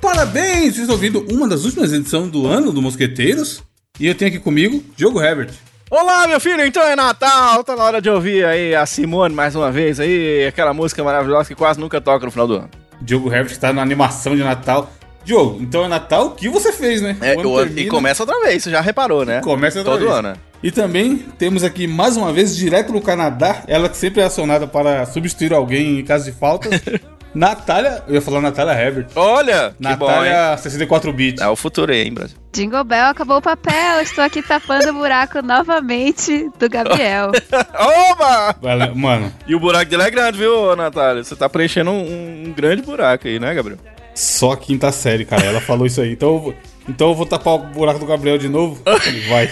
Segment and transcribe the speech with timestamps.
[0.00, 0.74] Parabéns!
[0.74, 3.62] Vocês estão ouvindo uma das últimas edições do ano do Mosqueteiros.
[4.00, 5.52] E eu tenho aqui comigo Diogo Herbert.
[5.90, 9.54] Olá, meu filho, então é Natal, tá na hora de ouvir aí a Simone mais
[9.54, 12.87] uma vez aí, aquela música maravilhosa que quase nunca toca no final do ano.
[13.00, 14.90] Diogo Herbert está na animação de Natal.
[15.24, 17.16] Diogo, então é Natal, o que você fez, né?
[17.20, 19.40] É, O ano e começa outra vez, você já reparou, né?
[19.42, 20.12] começa outra Todo vez.
[20.12, 20.28] ano.
[20.28, 20.34] né?
[20.62, 24.66] E também temos aqui mais uma vez, direto do Canadá, ela que sempre é acionada
[24.66, 26.68] para substituir alguém em caso de falta.
[27.34, 29.06] Natália, eu ia falar Natália Herbert.
[29.14, 30.06] Olha, bom?
[30.06, 31.42] Natália 64 bits.
[31.42, 32.36] É o futuro aí, hein, Brasil?
[32.52, 37.30] Jingle Bell acabou o papel, estou aqui tapando o buraco novamente do Gabriel.
[38.10, 38.56] Oba!
[38.94, 41.22] Mano, E o buraco dele é grande, viu, Natália?
[41.22, 43.78] Você tá preenchendo um, um grande buraco aí, né, Gabriel?
[44.14, 45.44] só a quinta série, cara.
[45.44, 46.10] Ela falou isso aí.
[46.12, 46.54] Então eu vou,
[46.88, 48.82] então eu vou tapar o buraco do Gabriel de novo.
[49.06, 49.48] Ele vai.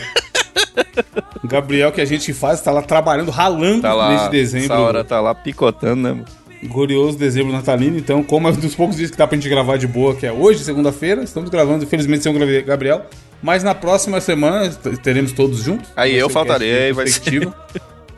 [1.44, 4.30] O Gabriel, que a gente faz, tá lá trabalhando, ralando Tá no lá, mês de
[4.30, 4.72] dezembro.
[4.74, 6.10] essa hora tá lá picotando, né?
[6.10, 6.24] mano?
[6.64, 7.98] Glorioso dezembro natalino.
[7.98, 10.26] Então, como é um dos poucos dias que dá pra gente gravar de boa, que
[10.26, 13.06] é hoje, segunda-feira, estamos gravando, infelizmente, sem o Gabriel.
[13.42, 14.70] Mas na próxima semana
[15.02, 15.88] teremos todos juntos.
[15.94, 17.48] Aí eu faltarei, de vai ser-.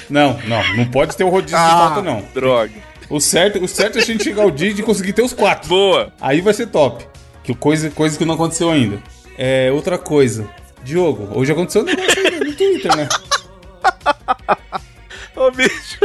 [0.09, 2.23] Não, não, não pode ter o rodízio de Ah, falta, não.
[2.33, 2.73] droga.
[3.11, 5.69] O certo, o certo é a gente chegar ao dia de conseguir ter os quatro.
[5.69, 6.13] Boa.
[6.21, 7.05] Aí vai ser top.
[7.43, 8.99] Que coisa, coisa que não aconteceu ainda.
[9.37, 10.49] É, outra coisa.
[10.85, 13.09] Diogo, hoje aconteceu um negócio aí no Twitter, né?
[15.35, 15.99] Ô, bicho.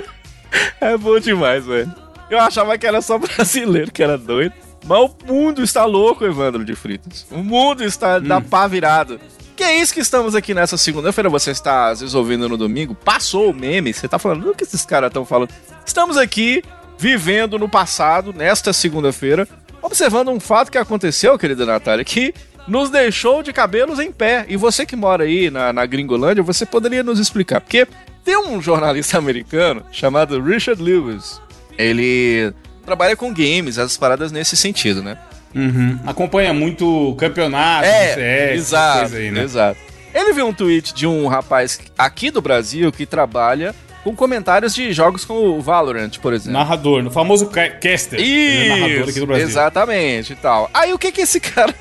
[0.79, 1.91] É bom demais, velho.
[2.33, 4.53] Eu achava que era só brasileiro que era doido.
[4.85, 7.25] Mas o mundo está louco, Evandro de Fritas.
[7.29, 9.19] O mundo está da pá virado.
[9.55, 11.29] Que é isso que estamos aqui nessa segunda-feira?
[11.29, 12.95] Você está, às vezes, ouvindo no domingo.
[12.95, 13.93] Passou o meme.
[13.93, 15.51] Você tá falando, o que esses caras estão falando?
[15.85, 16.63] Estamos aqui,
[16.97, 19.47] vivendo no passado, nesta segunda-feira,
[19.79, 22.33] observando um fato que aconteceu, querida Natália, que
[22.67, 24.45] nos deixou de cabelos em pé.
[24.49, 27.61] E você que mora aí na, na Gringolândia, você poderia nos explicar.
[27.61, 27.87] Porque
[28.25, 31.39] tem um jornalista americano chamado Richard Lewis.
[31.77, 32.53] Ele
[32.85, 35.17] trabalha com games, as paradas nesse sentido, né?
[35.55, 35.99] Uhum.
[36.05, 39.43] Acompanha muito campeonato, É, CS, exato, aí, né?
[39.43, 39.79] exato.
[40.13, 43.73] Ele viu um tweet de um rapaz aqui do Brasil que trabalha
[44.03, 46.53] com comentários de jogos como o Valorant, por exemplo.
[46.53, 48.19] Narrador, no famoso ca- caster.
[48.19, 49.47] Ele é narrador aqui do Isso, Brasil.
[49.47, 50.69] exatamente e tal.
[50.73, 51.73] Aí o que que esse cara...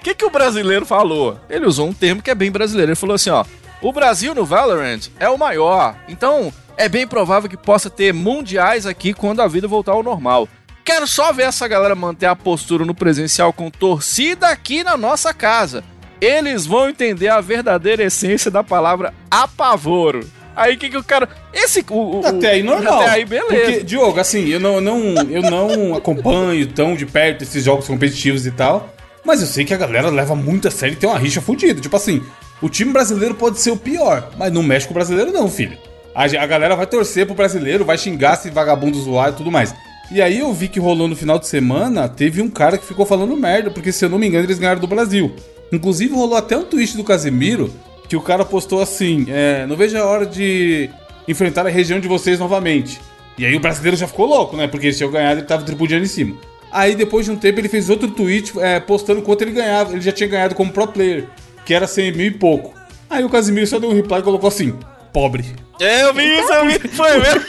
[0.00, 1.38] O que que o brasileiro falou?
[1.50, 2.90] Ele usou um termo que é bem brasileiro.
[2.90, 3.44] Ele falou assim, ó...
[3.80, 8.86] O Brasil no Valorant é o maior, então é bem provável que possa ter mundiais
[8.86, 10.48] aqui quando a vida voltar ao normal.
[10.84, 15.34] Quero só ver essa galera manter a postura no presencial com torcida aqui na nossa
[15.34, 15.84] casa.
[16.20, 20.26] Eles vão entender a verdadeira essência da palavra apavoro.
[20.56, 21.28] Aí o que que o cara...
[21.52, 21.84] Esse...
[21.90, 23.02] O, o- Até aí normal.
[23.02, 23.54] Até aí beleza.
[23.72, 24.98] Porque, Diogo, assim, eu não, não,
[25.30, 28.92] eu não acompanho tão de perto esses jogos competitivos e tal.
[29.24, 31.80] Mas eu sei que a galera leva muito a sério e tem uma rixa fodida.
[31.80, 32.22] Tipo assim,
[32.62, 35.76] o time brasileiro pode ser o pior, mas não mexe com o brasileiro, não, filho.
[36.18, 39.72] A, a galera vai torcer pro brasileiro, vai xingar esse vagabundo zoar e tudo mais.
[40.10, 43.06] E aí eu vi que rolou no final de semana, teve um cara que ficou
[43.06, 45.32] falando merda, porque se eu não me engano eles ganharam do Brasil.
[45.70, 47.72] Inclusive rolou até um tweet do Casemiro,
[48.08, 50.90] que o cara postou assim, é, não vejo a hora de
[51.28, 53.00] enfrentar a região de vocês novamente.
[53.38, 54.66] E aí o brasileiro já ficou louco, né?
[54.66, 56.34] Porque eles tinham ganhado e ele tava tripudiando em cima.
[56.72, 59.92] Aí depois de um tempo ele fez outro tweet é, postando quanto ele ganhava.
[59.92, 61.28] Ele já tinha ganhado como pro player,
[61.64, 62.74] que era 100 mil e pouco.
[63.08, 64.74] Aí o Casimiro só deu um reply e colocou assim:
[65.12, 65.67] pobre.
[65.80, 66.78] É, eu vi isso, eu vi.
[66.88, 67.40] Foi mesmo.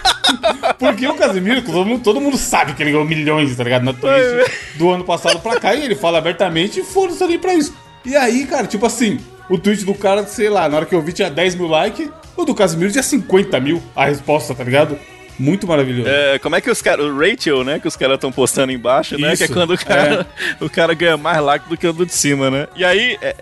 [0.78, 3.84] Porque o Casimiro, todo mundo, todo mundo sabe que ele ganhou milhões, tá ligado?
[3.84, 5.74] Na Twitch do ano passado pra cá.
[5.74, 7.74] E ele fala abertamente e foda-se ali pra isso.
[8.04, 9.18] E aí, cara, tipo assim,
[9.48, 12.08] o tweet do cara, sei lá, na hora que eu vi tinha 10 mil likes.
[12.36, 14.98] O do Casimiro tinha 50 mil a resposta, tá ligado?
[15.38, 16.08] Muito maravilhoso.
[16.08, 17.06] É, como é que os caras.
[17.06, 17.78] O Rachel, né?
[17.78, 19.32] Que os caras estão postando embaixo, né?
[19.32, 20.26] Isso, que é quando o cara,
[20.60, 22.66] o cara ganha mais like do que o do de cima, né?
[22.76, 23.16] E aí.
[23.22, 23.34] É,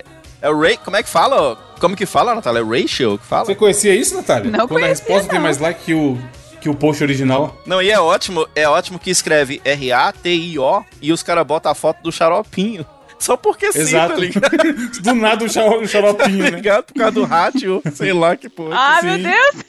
[0.46, 0.76] é o Ray.
[0.78, 1.56] Como é que fala?
[1.81, 2.60] Como que fala, Natália?
[2.60, 3.44] É Rachel que fala?
[3.46, 4.50] Você conhecia isso, Natália?
[4.50, 5.43] Não Quando a conhecia, resposta tem não.
[5.44, 6.19] mais like que o,
[6.60, 7.60] que o post original.
[7.66, 12.02] Não, e é ótimo, é ótimo que escreve R-A-T-I-O e os caras botam a foto
[12.02, 12.87] do xaropinho.
[13.19, 14.12] Só porque sim, Exato.
[14.14, 14.90] tá ligado?
[15.02, 16.56] Do nada o xaro- o xaropinho, Tá né?
[16.56, 16.84] ligado?
[16.84, 18.76] Por causa do ratio, sei lá que porra.
[18.78, 19.22] Ah, que meu sim.
[19.22, 19.64] Deus!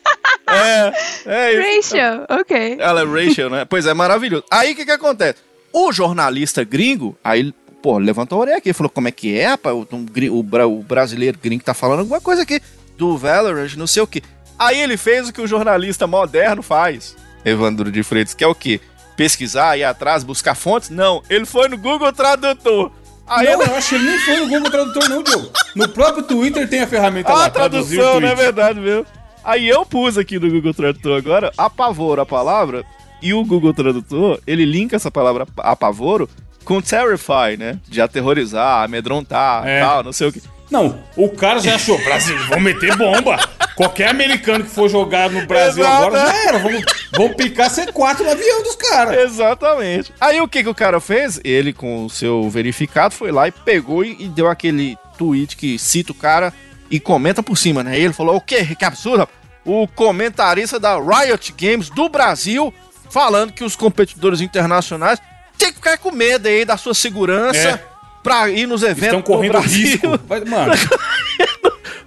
[0.49, 0.93] É,
[1.25, 1.95] é isso.
[1.95, 2.77] Rachel, ok.
[2.79, 3.63] Ela é Rachel, né?
[3.65, 4.43] Pois é, maravilhoso.
[4.51, 5.39] Aí o que que acontece?
[5.71, 9.47] O jornalista gringo, aí, pô, levantou a orelha aqui e falou: como é que é,
[9.47, 9.75] rapaz?
[9.75, 9.87] O,
[10.31, 10.39] o
[10.79, 12.59] o brasileiro gringo tá falando alguma coisa aqui
[12.97, 14.21] do Valorant, não sei o quê.
[14.57, 17.15] Aí ele fez o que o jornalista moderno faz,
[17.45, 18.79] Evandro de Freitas, que é o quê?
[19.15, 20.89] Pesquisar, ir atrás, buscar fontes?
[20.89, 22.91] Não, ele foi no Google Tradutor.
[23.27, 25.49] Aí não, eu- eu acho que ele nem foi no Google Tradutor, não, Diogo.
[25.75, 28.35] No próprio Twitter tem a ferramenta Ah, lá, a tradução, não é tweet.
[28.35, 29.05] verdade mesmo.
[29.43, 32.83] Aí eu pus aqui no Google Tradutor agora, apavoro a palavra,
[33.21, 36.29] e o Google Tradutor, ele linka essa palavra apavoro
[36.67, 37.79] com terrify, né?
[37.87, 39.79] De aterrorizar, amedrontar, É.
[39.79, 40.41] tal, não sei o que.
[40.69, 43.39] Não, o cara já achou, Brasil, vamos meter bomba.
[43.77, 46.03] Qualquer americano que for jogar no Brasil Exato.
[46.07, 46.57] agora já era.
[46.59, 46.83] Vamos,
[47.15, 49.17] vamos picar C4 no avião dos caras.
[49.17, 50.11] Exatamente.
[50.19, 51.39] Aí o que, que o cara fez?
[51.41, 55.79] Ele, com o seu verificado, foi lá e pegou e, e deu aquele tweet que
[55.79, 56.53] cita o cara
[56.91, 57.97] e comenta por cima, né?
[57.97, 58.65] Ele falou: o quê?
[58.77, 59.25] Que absurdo!
[59.63, 62.73] O comentarista da Riot Games do Brasil
[63.09, 65.17] falando que os competidores internacionais
[65.57, 67.79] têm que ficar com medo aí da sua segurança É.
[68.23, 70.17] pra ir nos eventos Estão correndo risco.
[70.27, 70.73] Vai- mano,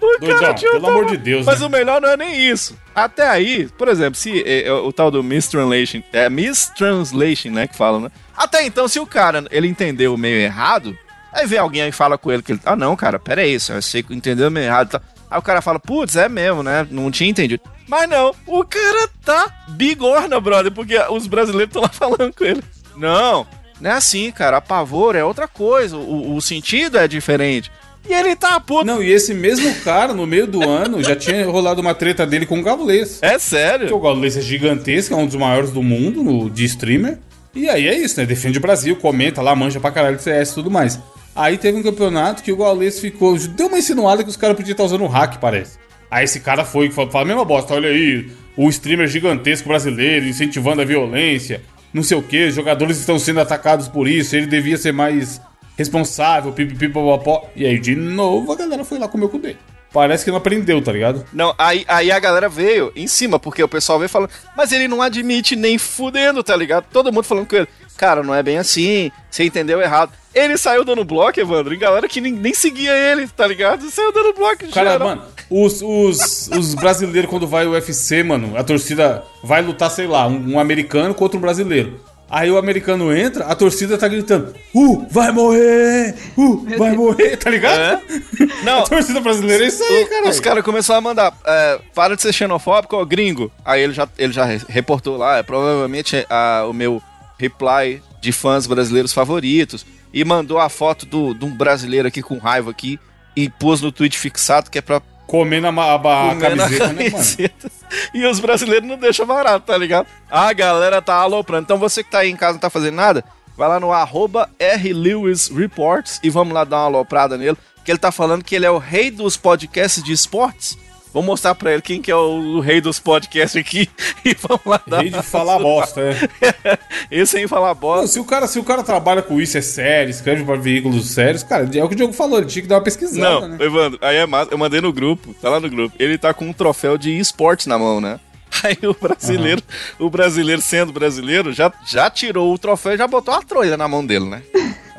[0.01, 1.67] O Doidão, tinha pelo um amor de Deus, Mas né?
[1.67, 2.77] o melhor não é nem isso.
[2.95, 7.77] Até aí, por exemplo, se é, é, o tal do mistranslation, é mistranslation, né, que
[7.77, 8.11] fala, né?
[8.37, 10.97] Até então, se o cara ele entendeu meio errado,
[11.33, 13.59] aí vem alguém aí e fala com ele que ele, ah, não, cara, pera aí,
[13.59, 14.91] você entendeu meio errado.
[14.93, 15.03] Tá?
[15.31, 16.87] Aí o cara fala, putz, é mesmo, né?
[16.91, 17.63] Não tinha entendido.
[17.87, 22.63] Mas não, o cara tá bigorna, brother, porque os brasileiros estão lá falando com ele.
[23.01, 23.47] Não,
[23.81, 24.59] não é assim, cara.
[24.59, 25.97] Apavoro é outra coisa.
[25.97, 27.73] O, o sentido é diferente.
[28.09, 28.85] E ele tá puto.
[28.85, 32.47] Não, e esse mesmo cara, no meio do ano, já tinha rolado uma treta dele
[32.47, 33.23] com o Gaules.
[33.23, 33.95] É Porque sério?
[33.95, 37.19] o Gaules é gigantesco, é um dos maiores do mundo no, de streamer.
[37.55, 38.27] E aí é isso, né?
[38.27, 41.01] Defende o Brasil, comenta lá, manja pra caralho de CS e tudo mais.
[41.35, 43.37] Aí teve um campeonato que o Gaules ficou.
[43.37, 45.79] Deu uma insinuada que os caras podiam estar usando hack, parece.
[46.11, 50.27] Aí esse cara foi e falou: fala, mesma bosta, olha aí, o streamer gigantesco brasileiro
[50.27, 51.63] incentivando a violência,
[51.93, 55.41] não sei o que, jogadores estão sendo atacados por isso, ele devia ser mais
[55.77, 57.49] responsável, pipipipopopó.
[57.57, 59.59] E aí, de novo, a galera foi lá comer o cu dele.
[59.93, 61.27] Parece que não aprendeu, tá ligado?
[61.33, 64.87] Não, aí, aí a galera veio em cima, porque o pessoal veio falando, mas ele
[64.87, 66.85] não admite nem fudendo, tá ligado?
[66.93, 67.69] Todo mundo falando com ele,
[68.01, 70.11] cara, não é bem assim, você entendeu errado.
[70.35, 73.91] Ele saiu dando bloco, Evandro, em galera que nem, nem seguia ele, tá ligado?
[73.91, 75.09] Saiu dando bloco, Cara, geral.
[75.09, 80.07] mano, os, os, os brasileiros, quando vai o UFC, mano, a torcida vai lutar, sei
[80.07, 82.01] lá, um, um americano contra um brasileiro.
[82.31, 86.15] Aí o americano entra, a torcida tá gritando: Uh, vai morrer!
[86.39, 88.01] Uh, vai morrer, tá ligado?
[88.63, 90.29] Não, A torcida brasileira é isso aí, O- cara.
[90.29, 93.51] Os caras começaram a mandar, é, para de ser xenofóbico, ó, gringo.
[93.65, 97.03] Aí ele já, ele já re- reportou lá, é, provavelmente a- o meu
[97.41, 99.85] reply de fãs brasileiros favoritos.
[100.13, 102.99] E mandou a foto do, de um brasileiro aqui com raiva aqui
[103.37, 106.65] e pôs no tweet fixado que é pra Comendo a, ma- a, a comer na
[106.65, 107.11] camiseta, né, mano?
[107.13, 107.71] camiseta.
[108.15, 110.07] E os brasileiros não deixam barato, tá ligado?
[110.31, 111.63] A galera tá aloprando.
[111.65, 113.25] Então você que tá aí em casa não tá fazendo nada,
[113.57, 117.57] vai lá no arroba rlewisreports e vamos lá dar uma aloprada nele.
[117.85, 120.77] Que ele tá falando que ele é o rei dos podcasts de esportes.
[121.13, 123.89] Vou mostrar pra ele quem que é o, o rei dos podcasts aqui.
[124.23, 125.01] E vamos lá dar.
[125.01, 126.79] Rei de falar bosta, é.
[127.11, 128.07] Esse aí falar bosta.
[128.07, 131.43] se, o cara, se o cara trabalha com isso, é sério, escreve pra veículos sérios,
[131.43, 133.57] cara, é o que o Diogo falou, ele tinha que dar uma pesquisada, Não, né?
[133.65, 134.51] Evandro, aí é massa.
[134.53, 135.97] Eu mandei no grupo, tá lá no grupo.
[135.99, 138.21] Ele tá com um troféu de esportes na mão, né?
[138.63, 139.63] Aí o brasileiro,
[139.99, 143.89] o brasileiro sendo brasileiro, já, já tirou o troféu e já botou a trolha na
[143.89, 144.43] mão dele, né?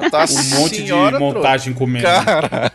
[0.09, 2.07] Tá Um monte de montagem comendo.
[2.07, 2.23] trolha.
[2.25, 2.71] Caralho.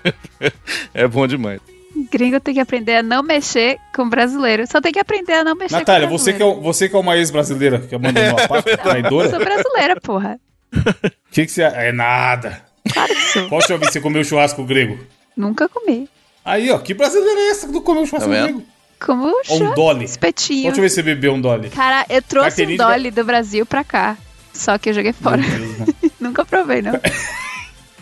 [0.94, 1.60] É bom demais.
[2.10, 4.66] Gringo tem que aprender a não mexer com brasileiro.
[4.66, 6.60] Só tem que aprender a não mexer Natália, com você que, é, brasileiro.
[6.60, 10.38] o- você que é uma ex-brasileira que abandonou a pátria, Eu traidora, sou brasileira, porra.
[10.72, 11.62] o que, que você.
[11.62, 12.62] É nada.
[12.92, 13.48] Claro que sou.
[13.48, 14.98] Qual última vez que você comeu churrasco grego?
[15.36, 16.08] Nunca comi.
[16.44, 18.62] Aí, ó, que brasileira é essa que não comeu churrasco Tá grego?
[18.98, 20.04] Como Ou um dolly.
[20.04, 20.66] Espetinho.
[20.68, 21.68] última vez que você bebeu um dolly?
[21.70, 24.16] Cara, eu trouxe um dolly do Brasil pra cá.
[24.54, 25.36] Só que eu joguei fora.
[25.42, 25.94] Deus, mano.
[26.20, 26.92] Nunca provei, não.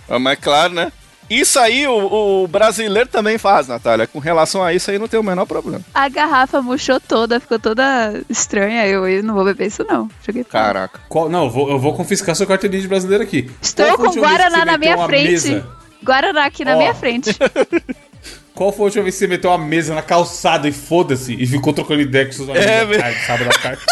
[0.08, 0.92] Ah, Mas claro, né?
[1.28, 4.06] Isso aí o, o brasileiro também faz, Natália.
[4.06, 5.80] Com relação a isso aí não tem o menor problema.
[5.94, 8.86] A garrafa murchou toda, ficou toda estranha.
[8.86, 10.08] Eu, eu não vou beber isso, não.
[10.24, 10.44] Joguei.
[10.44, 11.00] Caraca.
[11.08, 13.50] Qual- não, eu vou, eu vou confiscar sua carteirinha de brasileiro aqui.
[13.60, 15.30] Estou Qual com Guaraná na minha frente.
[15.30, 15.66] mesa?
[16.04, 17.30] Guaraná aqui na minha frente.
[18.54, 21.44] Qual foi a última vez que você meteu uma mesa na calçada e foda-se e
[21.46, 23.00] ficou trocando ideia com seus amigos É, velho.
[23.02, 23.82] tarde, sábado à tarde?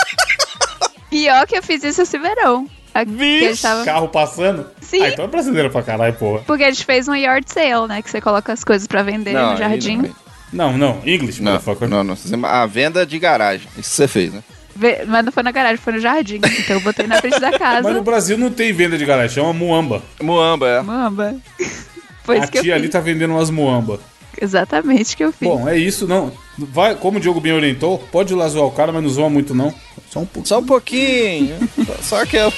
[1.11, 2.67] Pior que eu fiz isso esse verão.
[2.95, 4.67] A gente tava- Carro passando?
[4.81, 5.03] Sim.
[5.03, 6.43] Ah, então é brasileiro pra caralho, porra.
[6.47, 8.03] Porque a gente fez um yard sale, né?
[8.03, 10.13] Que você coloca as coisas pra vender Não, no jardim.
[10.53, 11.89] Não, não, English, Não, motherfucker.
[11.89, 12.17] não, não.
[12.45, 13.67] A venda de garagem.
[13.79, 14.43] Isso você fez, né?
[14.77, 16.37] Ve- Mas não foi na garagem, foi no jardim.
[16.37, 17.83] Então eu botei na frente da casa.
[17.83, 20.03] Mas no Brasil não tem venda de garagem, chama muamba.
[20.21, 20.83] Muamba, é.
[20.83, 21.35] Mamba.
[22.25, 22.93] Foi a isso que eu tia ali fiz.
[22.93, 23.99] tá vendendo umas muamba.
[24.41, 25.49] Exatamente o que eu fiz.
[25.49, 26.33] Bom, é isso, não.
[26.59, 29.31] Vai, como o Diogo bem orientou, pode ir lá zoar o cara, mas não zoa
[29.31, 29.73] muito, não.
[30.11, 30.47] Só um pouquinho.
[30.47, 31.57] Só um pouquinho.
[32.03, 32.53] Só aquela.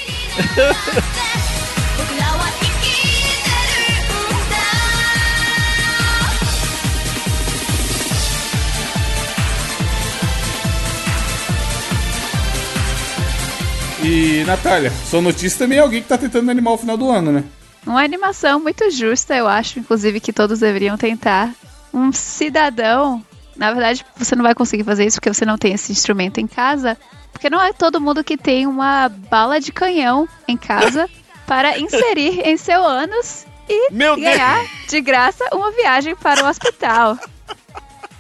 [14.05, 17.33] E, Natália, sua notícia também é alguém que tá tentando animar o final do ano,
[17.33, 17.45] né?
[17.87, 21.53] Uma animação muito justa, eu acho, inclusive, que todos deveriam tentar.
[21.93, 23.23] Um cidadão.
[23.57, 26.47] Na verdade, você não vai conseguir fazer isso porque você não tem esse instrumento em
[26.47, 26.97] casa.
[27.33, 31.09] Porque não é todo mundo que tem uma bala de canhão em casa
[31.47, 34.27] para inserir em seu ânus e Meu Deus!
[34.27, 37.19] ganhar de graça uma viagem para o hospital.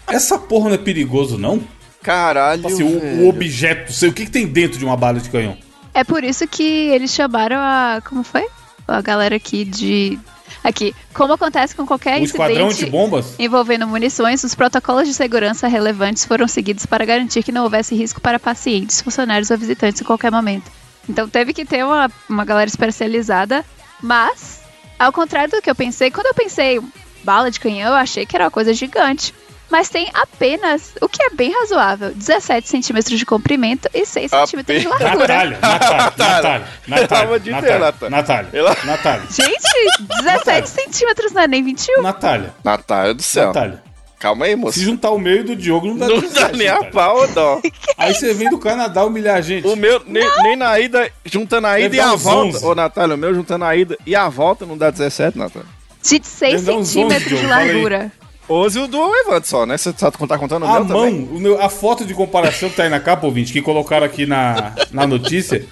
[0.06, 1.62] Essa porra não é perigoso, não?
[2.02, 2.62] Caralho.
[2.62, 5.30] Tipo assim, o, o objeto, sei, o que, que tem dentro de uma bala de
[5.30, 5.56] canhão?
[5.94, 8.02] É por isso que eles chamaram a.
[8.04, 8.46] Como foi?
[8.86, 10.18] A galera aqui de.
[10.62, 12.90] Aqui, como acontece com qualquer Um incidente
[13.38, 18.20] envolvendo munições, os protocolos de segurança relevantes foram seguidos para garantir que não houvesse risco
[18.20, 20.70] para pacientes, funcionários ou visitantes em qualquer momento.
[21.08, 23.64] Então teve que ter uma, uma galera especializada,
[24.00, 24.62] mas,
[24.98, 26.80] ao contrário do que eu pensei, quando eu pensei
[27.22, 29.34] bala de canhão, eu achei que era uma coisa gigante.
[29.74, 34.80] Mas tem apenas, o que é bem razoável, 17 centímetros de comprimento e 6 centímetros
[34.82, 35.26] de largura.
[35.26, 38.10] Natália, Natália, Natália, Natália, Natália, Natália.
[38.10, 42.02] Natália, Ela- Natália, Gente, 17 centímetros não é nem 21.
[42.02, 43.48] Natália, Natália do céu.
[43.48, 43.82] Natália.
[44.20, 44.78] Calma aí, moço.
[44.78, 47.26] Se juntar o meu e do Diogo, não dá Não 17, dá nem a pau,
[47.26, 47.60] dó.
[47.98, 49.66] Aí você vem do Canadá humilhar a gente.
[49.66, 52.58] O meu, nem, nem na ida, juntando a ida Deve e a volta.
[52.58, 52.64] 11.
[52.64, 55.68] Ô, Natália, o meu juntando a ida e a volta não dá 17, Natália.
[56.00, 58.12] De 6 Deve dar uns 11, centímetros de largura.
[58.48, 59.76] 11 o do Evandro só, né?
[59.78, 61.28] Você tá, tá contando o A meu mão, também?
[61.32, 64.26] o meu- a foto de comparação que tá aí na capa, ouvinte, que colocaram aqui
[64.26, 65.64] na, na notícia,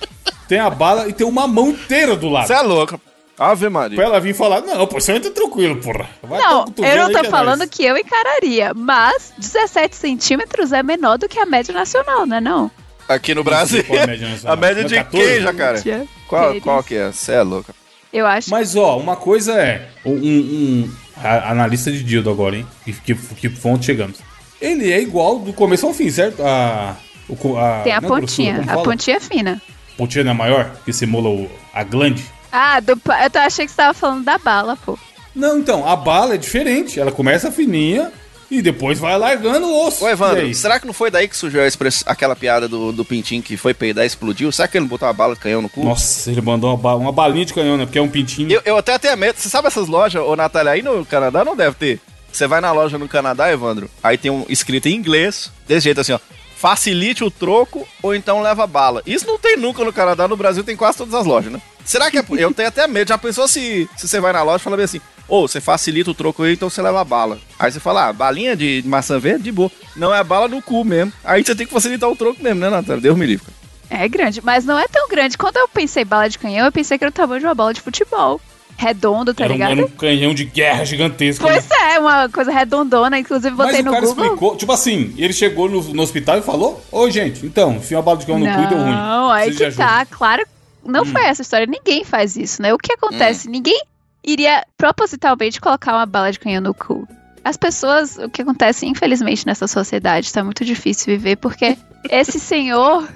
[0.49, 2.47] tem a bala e tem uma mão inteira do lado.
[2.47, 3.01] Você é louco.
[3.39, 3.97] Ave Maria.
[3.97, 6.09] Pra ela vir falar, não, pô, você entra tranquilo, porra.
[6.23, 10.83] Vai Não, eu não tô que é falando que eu encararia, mas 17 centímetros é
[10.83, 12.71] menor do que a média nacional, né não?
[13.09, 13.83] Aqui no Brasil.
[13.85, 14.53] Qual a média nacional?
[14.55, 15.27] A média é de 14?
[15.27, 15.83] quem?
[15.83, 17.11] Tia Qual, qual que é?
[17.11, 17.73] Você é louco.
[18.13, 18.51] Eu acho.
[18.51, 19.89] Mas, ó, uma coisa é.
[20.05, 20.91] Um, um-
[21.23, 22.67] analista de Dildo agora, hein?
[22.85, 24.19] Que, que, que fonte chegamos.
[24.61, 26.43] Ele é igual do começo ao fim, certo?
[26.45, 26.97] A,
[27.29, 28.55] o a, Tem a é grossura, pontinha.
[28.59, 29.63] como A pontinha é fina.
[29.97, 30.71] Pontinha não é maior?
[30.85, 32.25] Que simula o, a glande?
[32.51, 34.99] Ah, do, eu achei que você tava falando da bala, pô.
[35.35, 37.01] Não, então, a bala é diferente.
[37.01, 38.13] Ela começa fininha
[38.59, 40.05] e depois vai largando o osso.
[40.05, 43.43] Ô, Evandro, será que não foi daí que surgiu express- aquela piada do, do pintinho
[43.43, 44.53] que foi peidar e explodiu?
[44.53, 45.83] Será que ele não botou uma bala de canhão no cu?
[45.85, 47.87] Nossa, ele mandou uma, ba- uma balinha de canhão, né?
[47.87, 48.51] Porque é um pintinho.
[48.53, 49.39] Eu, eu até tenho medo.
[49.39, 52.01] Você sabe essas lojas, ô Natália, aí no Canadá não deve ter.
[52.31, 56.01] Você vai na loja no Canadá, Evandro, aí tem um escrito em inglês, desse jeito
[56.01, 56.19] assim, ó.
[56.57, 59.03] Facilite o troco ou então leva bala.
[59.05, 61.61] Isso não tem nunca no Canadá, no Brasil tem quase todas as lojas, né?
[61.85, 62.25] Será que é.
[62.39, 63.09] Eu tenho até medo.
[63.09, 65.01] Já pensou se, se você vai na loja e fala bem assim:
[65.33, 67.39] ou você facilita o troco aí, então você leva bala.
[67.59, 69.71] Aí você fala, ah, balinha de, maçã verde, de boa.
[69.97, 71.11] Não, é bala no cu mesmo.
[71.25, 73.01] Aí você tem que facilitar o troco mesmo, né, Natália?
[73.01, 73.47] Deus me livre.
[73.89, 75.39] É grande, mas não é tão grande.
[75.39, 77.73] Quando eu pensei bala de canhão, eu pensei que era o tamanho de uma bola
[77.73, 78.43] de futebol.
[78.77, 79.73] Redondo, tá era, um, ligado?
[79.73, 81.47] era um canhão de guerra gigantesco.
[81.47, 81.95] Pois né?
[81.95, 83.19] é, uma coisa redondona.
[83.19, 84.25] Inclusive, Mas botei o no cara Google.
[84.25, 88.03] explicou, tipo assim, ele chegou no, no hospital e falou: Ô, gente, então, enfia uma
[88.03, 88.91] bala de canhão no cu e deu ruim.
[88.93, 90.05] Não, aí de que ajuda." tá.
[90.07, 90.45] Claro,
[90.85, 91.07] não Hum.
[91.07, 91.67] foi essa história.
[91.67, 92.75] Ninguém faz isso, né?
[92.75, 93.49] O que acontece?
[93.49, 93.81] Ninguém
[94.27, 97.07] iria propositalmente colocar uma bala de canhão no cu.
[97.45, 101.77] As pessoas, o que acontece, infelizmente, nessa sociedade, tá muito difícil viver, porque
[102.09, 103.09] esse senhor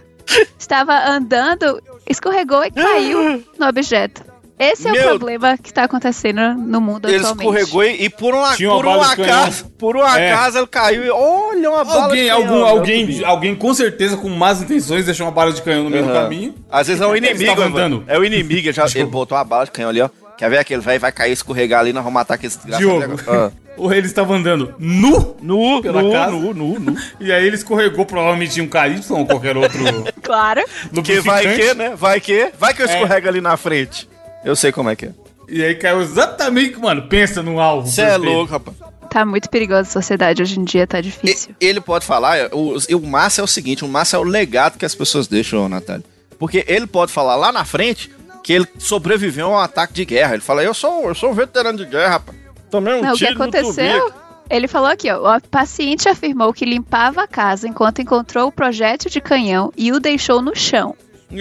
[0.59, 4.25] estava andando, escorregou e caiu no objeto.
[4.59, 7.47] Esse é Meu- o problema que tá acontecendo no mundo Ele atualmente.
[7.61, 10.33] escorregou e, por um, por um acaso, por um É.
[10.33, 14.17] acaso ele caiu e olha uma bala Alguém, de canhão, algum, alguém, alguém com certeza
[14.17, 16.55] com más intenções deixou uma bala de canhão no meio do caminho.
[16.71, 18.05] Às vezes é o Ele inimigo, andando.
[18.07, 20.09] É o inimigo, ele, já, ele botou uma bala de canhão ali, ó.
[20.37, 23.21] Quer ver aquele velho vai cair, escorregar ali, nós vamos matar aquele desgraçado Diogo.
[23.27, 23.51] Ah.
[23.77, 26.31] Ou ele estava andando nu, Nu, Pela nu, casa.
[26.33, 26.97] nu, nu, nu.
[27.21, 29.79] e aí ele escorregou provavelmente em um KY ou qualquer outro
[30.23, 30.65] Claro.
[31.05, 31.95] Que vai que, né?
[31.95, 32.51] Vai que.
[32.59, 32.93] Vai que eu É.
[32.95, 34.09] escorrego ali na frente.
[34.43, 35.11] Eu sei como é que é.
[35.49, 37.87] E aí caiu exatamente, mano, pensa no alvo.
[37.87, 38.77] Você é louco, rapaz.
[39.11, 41.55] Tá muito perigosa a sociedade hoje em dia, tá E- difícil.
[41.61, 44.25] Ele pode falar, é, o, e o massa é o seguinte, o massa é o
[44.25, 46.05] legado que as pessoas deixam, Natália.
[46.39, 48.11] Porque ele pode falar lá na frente
[48.47, 50.35] que ele sobreviveu a um ataque de guerra.
[50.35, 52.39] Ele fala, eu sou, eu sou um veterano de guerra, rapaz.
[52.71, 54.13] Tomei um Não, o que tiro no aconteceu?
[54.49, 55.37] Ele falou aqui, ó.
[55.37, 59.99] O paciente afirmou que limpava a casa enquanto encontrou o projétil de canhão e o
[59.99, 60.95] deixou no chão.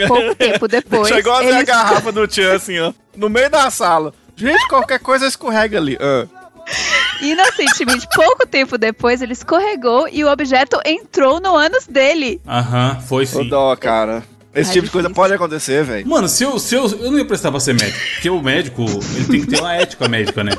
[0.08, 1.08] Pouco tempo depois.
[1.08, 2.92] Chegou a ver a ele- garrafa do Tchan assim, ó.
[3.16, 4.12] No meio da sala.
[4.36, 6.00] Gente, qualquer coisa escorrega ali.
[6.02, 6.26] Ah.
[7.22, 12.42] Inocentemente, pouco tempo depois, ele escorregou e o objeto entrou no ânus dele.
[12.48, 13.48] Aham, foi Ô sim.
[13.48, 14.24] dó, cara.
[14.56, 15.16] Esse Tá tipo de coisa difícil.
[15.22, 16.08] pode acontecer, velho.
[16.08, 18.00] Mano, se eu, se eu, eu não ia prestar pra ser médico.
[18.14, 18.86] Porque o médico,
[19.16, 20.54] ele tem que ter uma ética médica, né?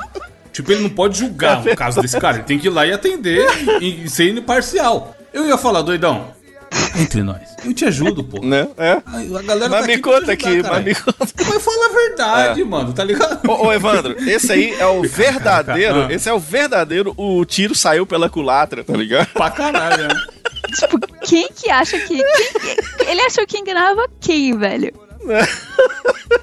[0.53, 2.37] Tipo, ele não pode julgar o caso desse cara.
[2.39, 3.47] Ele tem que ir lá e atender
[3.81, 5.17] e, e ser imparcial.
[5.33, 6.29] Eu ia falar, doidão,
[6.99, 7.41] entre nós.
[7.65, 8.41] Eu te ajudo, pô.
[8.45, 8.67] Né?
[8.79, 8.93] É.
[9.07, 10.85] A galera Mas tá me aqui conta ajudar, aqui, mas caralho.
[10.85, 11.27] me conta.
[11.49, 13.51] Mas fala a verdade, mano, tá ligado?
[13.51, 16.03] Ô, ô, Evandro, esse aí é o verdadeiro.
[16.09, 16.13] Ah.
[16.13, 17.13] Esse é o verdadeiro.
[17.17, 19.27] O tiro saiu pela culatra, tá ligado?
[19.29, 20.15] Pra caralho, né?
[20.75, 22.17] Tipo, quem que acha que.
[22.17, 24.93] quem que- Ele achou que enganava quem, velho?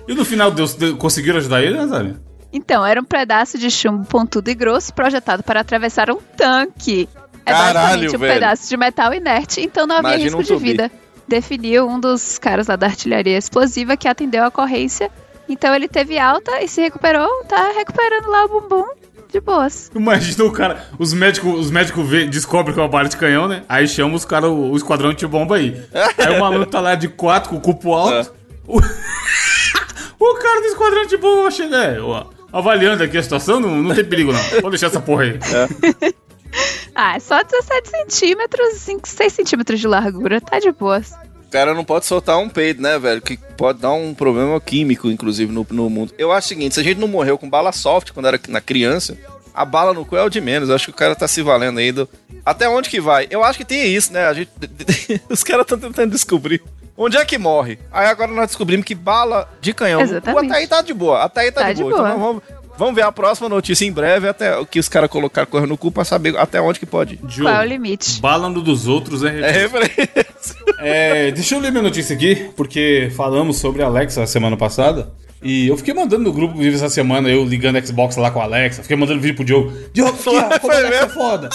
[0.07, 2.19] E no final, Deus, de- conseguiram ajudar ele, Natália?
[2.51, 7.07] Então, era um pedaço de chumbo pontudo e grosso projetado para atravessar um tanque.
[7.45, 8.33] É Caralho, basicamente um velho.
[8.33, 10.91] pedaço de metal inerte, então não havia Imagina risco um de vida.
[11.27, 15.09] Definiu um dos caras lá da artilharia explosiva que atendeu a ocorrência.
[15.49, 18.85] Então ele teve alta e se recuperou, tá recuperando lá o bumbum
[19.33, 19.91] de boas.
[19.93, 23.47] Imagina o cara, os médicos, os médicos vê, descobrem que é uma bala de canhão,
[23.47, 23.63] né?
[23.67, 25.83] Aí chama os caras, o, o esquadrão de bomba aí.
[26.17, 28.31] Aí o maluco tá lá de quatro com o cupo alto.
[28.67, 28.77] O,
[30.19, 33.95] o cara do esquadrão de bomba chega, é, ó, avaliando aqui a situação, não, não
[33.95, 34.39] tem perigo não.
[34.61, 35.39] Pode deixar essa porra aí.
[36.95, 41.13] Ah, é só 17 centímetros, 5, 6 centímetros de largura, tá de boas.
[41.53, 43.21] O cara não pode soltar um peido, né, velho?
[43.21, 46.11] Que pode dar um problema químico, inclusive, no, no mundo.
[46.17, 48.59] Eu acho o seguinte: se a gente não morreu com bala soft quando era na
[48.59, 49.15] criança,
[49.53, 50.67] a bala no cu é o de menos.
[50.67, 52.09] Eu acho que o cara tá se valendo aí do.
[52.43, 53.27] Até onde que vai?
[53.29, 54.25] Eu acho que tem isso, né?
[54.25, 54.49] A gente...
[55.29, 56.59] Os caras estão tentando descobrir.
[56.97, 57.77] Onde é que morre?
[57.91, 60.45] Aí agora nós descobrimos que bala de canhão no cu Exatamente.
[60.51, 61.21] até aí tá de boa.
[61.21, 61.97] Até aí tá, Tá de de boa.
[61.97, 62.07] boa.
[62.09, 62.43] Então vamos,
[62.77, 65.77] vamos ver a próxima notícia em breve, até o que os caras colocaram correndo no
[65.77, 68.19] cu pra saber até onde que pode Qual é o limite?
[68.19, 70.55] bala no dos outros é, É referência.
[70.79, 75.11] É, deixa eu ler minha notícia aqui, porque falamos sobre a Alexa a semana passada.
[75.45, 78.45] E eu fiquei mandando no grupo vivo essa semana, eu ligando Xbox lá com a
[78.45, 78.81] Alexa.
[78.81, 79.73] Fiquei mandando vídeo pro Diogo.
[79.93, 81.13] Diogo, aqui, ó, como a Foi Alexa é mesmo?
[81.13, 81.49] foda.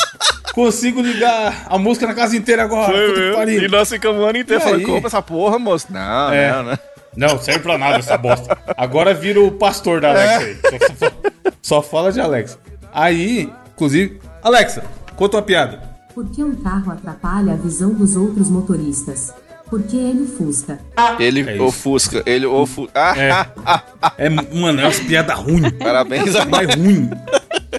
[0.53, 2.93] Consigo ligar a música na casa inteira agora.
[2.93, 3.55] Foi.
[3.65, 4.85] E nós ficamos o ano inteiro falando, aí?
[4.87, 5.87] compra essa porra, moço.
[5.91, 6.53] Não, É.
[6.53, 6.79] não, não.
[7.19, 8.57] Não, serve pra nada essa bosta.
[8.77, 10.57] Agora vira o pastor da Alexa aí.
[10.57, 11.13] Só, só-
[11.61, 12.59] só fala de Alexa.
[12.93, 14.85] Aí, inclusive, Alexa,
[15.17, 15.83] conta uma piada.
[16.15, 19.33] Por que um carro atrapalha a visão dos outros motoristas?
[19.69, 20.79] Porque ele fusca.
[21.19, 22.93] Ele É ofusca, ele ofusca.
[22.95, 23.31] Ah, É.
[23.31, 24.13] ah, ah, ah.
[24.17, 25.73] É, mano, é umas piadas ruins.
[25.73, 27.11] Parabéns a mais ruim.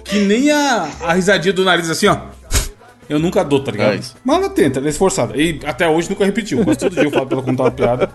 [0.04, 2.18] Que nem a, a risadinha do nariz assim, ó.
[3.10, 3.94] Eu nunca dou, tá ligado?
[3.94, 4.00] É.
[4.24, 5.36] Mas ela tenta, ela é esforçada.
[5.36, 6.64] E até hoje nunca repetiu.
[6.64, 8.08] Quase todo dia eu falo pra ela contar uma piada.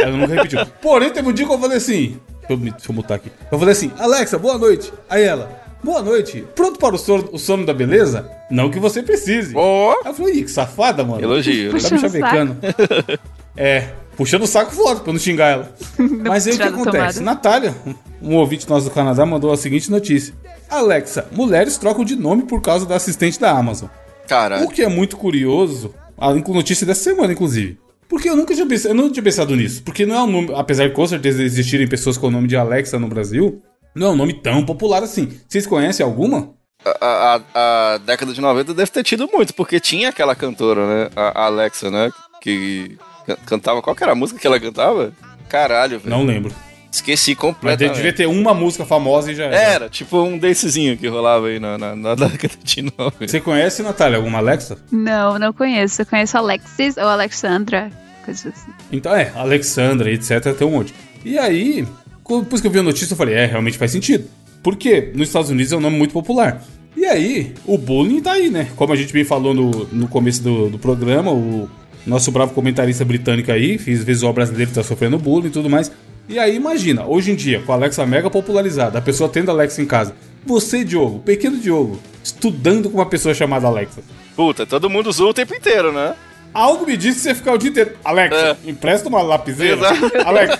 [0.00, 0.64] Ela nunca repetiu.
[0.80, 2.18] Porém, teve um dia que eu falei assim.
[2.40, 3.30] Deixa eu, deixa eu mutar aqui.
[3.50, 4.90] Eu falei assim, Alexa, boa noite.
[5.10, 5.50] Aí ela,
[5.84, 6.46] boa noite.
[6.54, 8.26] Pronto para o sono, o sono da beleza?
[8.50, 9.54] Não que você precise.
[9.54, 11.22] Aí eu falei, ih, que safada, mano.
[11.22, 11.70] Elogio.
[11.70, 12.56] Tá me Puxando chavecando.
[13.54, 15.72] É, puxando o saco foda pra não xingar ela.
[16.26, 17.18] Mas aí o que acontece?
[17.18, 17.20] tomada.
[17.20, 17.74] Natália,
[18.22, 20.32] um ouvinte nosso do Canadá, mandou a seguinte notícia:
[20.70, 23.90] Alexa, mulheres trocam de nome por causa da assistente da Amazon.
[24.32, 27.78] Cara, O que é muito curioso, a notícia dessa semana, inclusive.
[28.08, 29.82] Porque eu nunca tinha pensado, eu não tinha pensado nisso.
[29.82, 32.56] Porque não é um nome, apesar de com certeza existirem pessoas com o nome de
[32.56, 33.62] Alexa no Brasil,
[33.94, 35.28] não é um nome tão popular assim.
[35.48, 36.50] Vocês conhecem alguma?
[36.84, 41.10] a, a- a década de 90 deve ter tido muito, porque tinha aquela cantora, né?
[41.14, 42.10] A Alexa, né?
[42.40, 43.80] Que can- cantava.
[43.82, 45.12] Qual que era a música que ela cantava?
[45.48, 46.10] Caralho, velho.
[46.10, 46.52] Não lembro.
[46.92, 47.96] Esqueci Mas completamente.
[47.96, 49.56] devia ter uma música famosa e já era.
[49.56, 53.26] Era, tipo um dessezinho que rolava aí na, na, na década de 90.
[53.26, 54.76] Você conhece, Natália, alguma Alexa?
[54.90, 56.02] Não, não conheço.
[56.02, 57.90] Eu conheço Alexis ou Alexandra,
[58.26, 58.70] coisas assim.
[58.92, 60.94] Então é, Alexandra, etc, tem um monte.
[61.24, 61.86] E aí,
[62.28, 64.28] depois que eu vi a notícia, eu falei, é, realmente faz sentido.
[64.62, 66.62] Porque nos Estados Unidos é um nome muito popular.
[66.94, 68.68] E aí, o bullying tá aí, né?
[68.76, 71.70] Como a gente bem falou no, no começo do, do programa, o
[72.06, 75.90] nosso bravo comentarista britânico aí, fez visual brasileiro que tá sofrendo bullying e tudo mais.
[76.28, 79.54] E aí, imagina, hoje em dia, com a Alexa mega popularizada, a pessoa tendo a
[79.54, 80.14] Alexa em casa.
[80.46, 84.00] Você, Diogo, pequeno Diogo, estudando com uma pessoa chamada Alexa.
[84.34, 86.14] Puta, todo mundo usou o tempo inteiro, né?
[86.54, 87.92] Algo me disse que você ficar o dia inteiro.
[88.04, 88.70] Alexa, É.
[88.70, 89.76] empresta uma lapiseira.
[89.76, 90.12] Exato.
[90.26, 90.58] Alexa,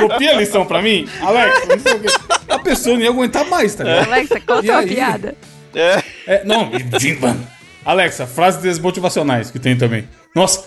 [0.00, 1.08] copia a lição pra mim.
[1.20, 2.08] Alexa, não sei o quê.
[2.48, 4.06] A pessoa não ia aguentar mais, tá ligado?
[4.06, 4.88] Alexa, conta E uma aí?
[4.94, 5.34] piada.
[5.74, 6.02] É.
[6.26, 6.70] É, não.
[7.84, 10.08] Alexa, frases desmotivacionais que tem também.
[10.34, 10.64] Nossa,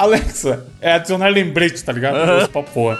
[0.00, 2.24] Alexa, é adicionar lembrete, tá ligado?
[2.24, 2.98] Nossa, pra porra.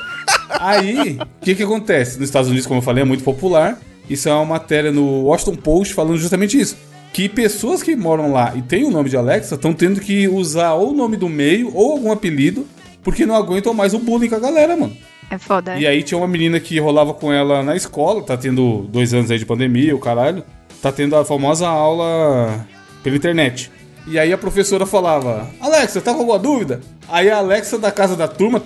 [0.51, 2.19] Aí, o que que acontece?
[2.19, 3.79] Nos Estados Unidos, como eu falei, é muito popular.
[4.09, 6.77] Isso é uma matéria no Washington Post falando justamente isso.
[7.13, 10.75] Que pessoas que moram lá e têm o nome de Alexa estão tendo que usar
[10.75, 12.67] ou o nome do meio ou algum apelido
[13.03, 14.95] porque não aguentam mais o bullying com a galera, mano.
[15.31, 15.79] É foda.
[15.79, 19.31] E aí tinha uma menina que rolava com ela na escola, tá tendo dois anos
[19.31, 20.45] aí de pandemia, o caralho.
[20.83, 22.67] Tá tendo a famosa aula
[23.03, 23.71] pela internet.
[24.11, 26.81] E aí a professora falava, Alexa, tá com alguma dúvida?
[27.09, 28.61] Aí a Alexa da casa da turma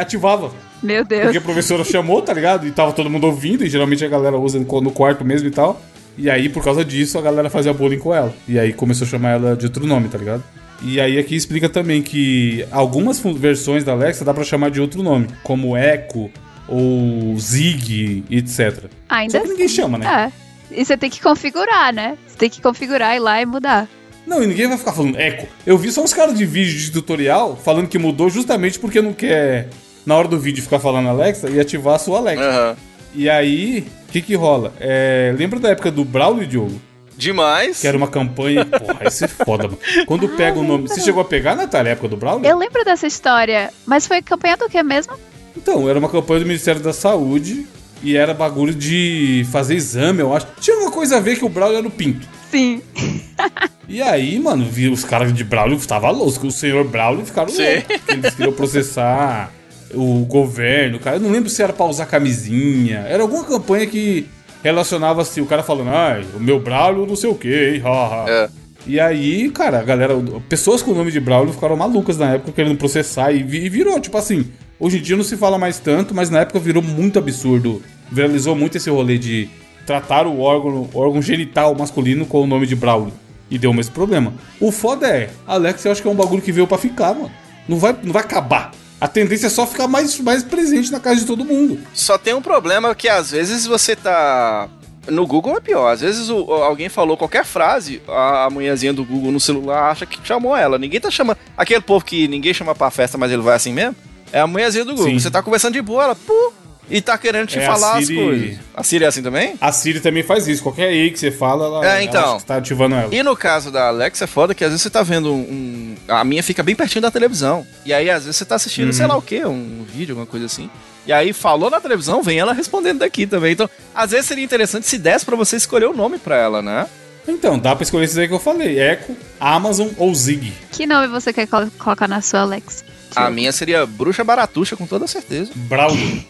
[0.00, 0.50] ativava.
[0.82, 1.24] Meu Deus.
[1.24, 2.66] Porque a professora chamou, tá ligado?
[2.66, 5.82] E tava todo mundo ouvindo, e geralmente a galera usa no quarto mesmo e tal.
[6.16, 8.32] E aí, por causa disso, a galera fazia bullying com ela.
[8.48, 10.42] E aí começou a chamar ela de outro nome, tá ligado?
[10.80, 15.02] E aí aqui explica também que algumas versões da Alexa dá pra chamar de outro
[15.02, 16.30] nome, como Echo
[16.66, 18.84] ou Zig, etc.
[19.10, 20.32] Ainda Só que ninguém chama, né?
[20.32, 20.80] É.
[20.80, 22.16] E você tem que configurar, né?
[22.26, 23.86] Você tem que configurar ir lá e mudar.
[24.26, 25.46] Não, e ninguém vai ficar falando Echo.
[25.64, 29.12] Eu vi só uns caras de vídeo de tutorial falando que mudou justamente porque não
[29.12, 29.68] quer,
[30.04, 32.44] na hora do vídeo, ficar falando Alexa e ativar a sua Alexa.
[32.44, 32.76] Aham.
[33.14, 34.74] E aí, o que que rola?
[34.78, 36.80] É, lembra da época do Braulio Diogo?
[37.16, 37.80] Demais.
[37.80, 38.66] Que era uma campanha.
[38.66, 39.78] Porra, isso é foda, mano.
[40.06, 40.86] Quando pega o nome.
[40.86, 42.46] Você chegou a pegar, Natália, a época do Braulio?
[42.46, 45.14] Eu lembro dessa história, mas foi campanha do que mesmo?
[45.56, 47.66] Então, era uma campanha do Ministério da Saúde
[48.02, 50.46] e era bagulho de fazer exame, eu acho.
[50.60, 52.28] Tinha uma coisa a ver que o Braulio era o pinto.
[52.56, 52.82] Sim.
[53.88, 57.62] E aí, mano, vi os caras de Braulio estavam loucos, o senhor Braulio ficaram Sim.
[57.62, 58.08] loucos.
[58.08, 59.52] Eles queriam processar
[59.94, 61.18] o governo, cara.
[61.18, 63.06] Eu não lembro se era pra usar camisinha.
[63.08, 64.26] Era alguma campanha que
[64.60, 67.90] relacionava assim, o cara falando, ai, o meu Braulio não sei o quê, hein, ha,
[67.90, 68.24] ha.
[68.28, 68.48] É.
[68.88, 70.14] E aí, cara, a galera,
[70.48, 74.00] pessoas com o nome de Braulio ficaram malucas na época querendo processar e, e virou,
[74.00, 77.20] tipo assim, hoje em dia não se fala mais tanto, mas na época virou muito
[77.20, 77.80] absurdo.
[78.10, 79.48] Viralizou muito esse rolê de
[79.86, 83.12] tratar o órgão, o órgão genital masculino com o nome de Braulio.
[83.48, 84.34] E deu o mesmo problema.
[84.60, 87.30] O foda é, Alex, eu acho que é um bagulho que veio pra ficar, mano.
[87.68, 88.72] Não vai, não vai acabar.
[89.00, 91.78] A tendência é só ficar mais, mais presente na casa de todo mundo.
[91.94, 94.68] Só tem um problema que às vezes você tá.
[95.06, 95.92] No Google é pior.
[95.92, 100.04] Às vezes o- alguém falou qualquer frase, a, a mulherzinha do Google no celular acha
[100.06, 100.78] que chamou ela.
[100.78, 101.36] Ninguém tá chamando.
[101.56, 103.94] Aquele povo que ninguém chama pra festa, mas ele vai assim mesmo.
[104.32, 105.06] É a mulherzinha do Google.
[105.10, 105.18] Sim.
[105.20, 106.52] Você tá conversando de boa, ela, pô,
[106.90, 108.58] e tá querendo te É, falar Siri- as coisas.
[108.74, 109.54] A Siri é assim também?
[109.60, 110.62] A Siri também faz isso.
[110.62, 112.20] Qualquer EI que você fala, ela, É, então.
[112.20, 113.14] ela acha que você tá ativando ela.
[113.14, 115.96] E no caso da Alexa é foda que às vezes você tá vendo um, um-
[116.08, 117.66] A minha fica bem pertinho da televisão.
[117.84, 120.46] E aí, às vezes, você tá assistindo, sei lá o quê, um vídeo, alguma coisa
[120.46, 120.70] assim.
[121.06, 123.52] E aí falou na televisão, vem ela respondendo daqui também.
[123.52, 126.86] Então, às vezes seria interessante se desse pra você escolher o nome pra ela, né?
[127.28, 130.52] Então, dá pra escolher esses aí que eu falei: Echo, Amazon ou Zig.
[130.70, 132.84] Que nome você quer colo- colocar na sua Alexa?
[133.16, 135.50] A minha seria Bruxa Baratuxa, com toda certeza.
[135.54, 136.24] Braulio.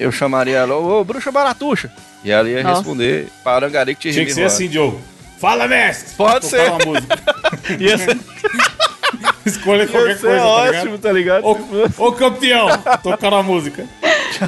[0.00, 1.92] Eu chamaria ela, ô Bruxa Baratuxa.
[2.24, 2.76] E ela ia Nossa.
[2.76, 4.98] responder Parangarico de Tinha que ser assim, Diogo.
[5.38, 6.14] Fala, mestre!
[6.16, 6.70] Pode Tocar ser.
[6.70, 7.18] uma música.
[7.78, 8.18] Ia ser,
[9.44, 10.98] Escolha ia qualquer ser coisa, tá ótimo, ligado?
[10.98, 11.44] tá ligado?
[11.44, 12.68] Ô, ô campeão!
[13.02, 13.84] Tocar uma música.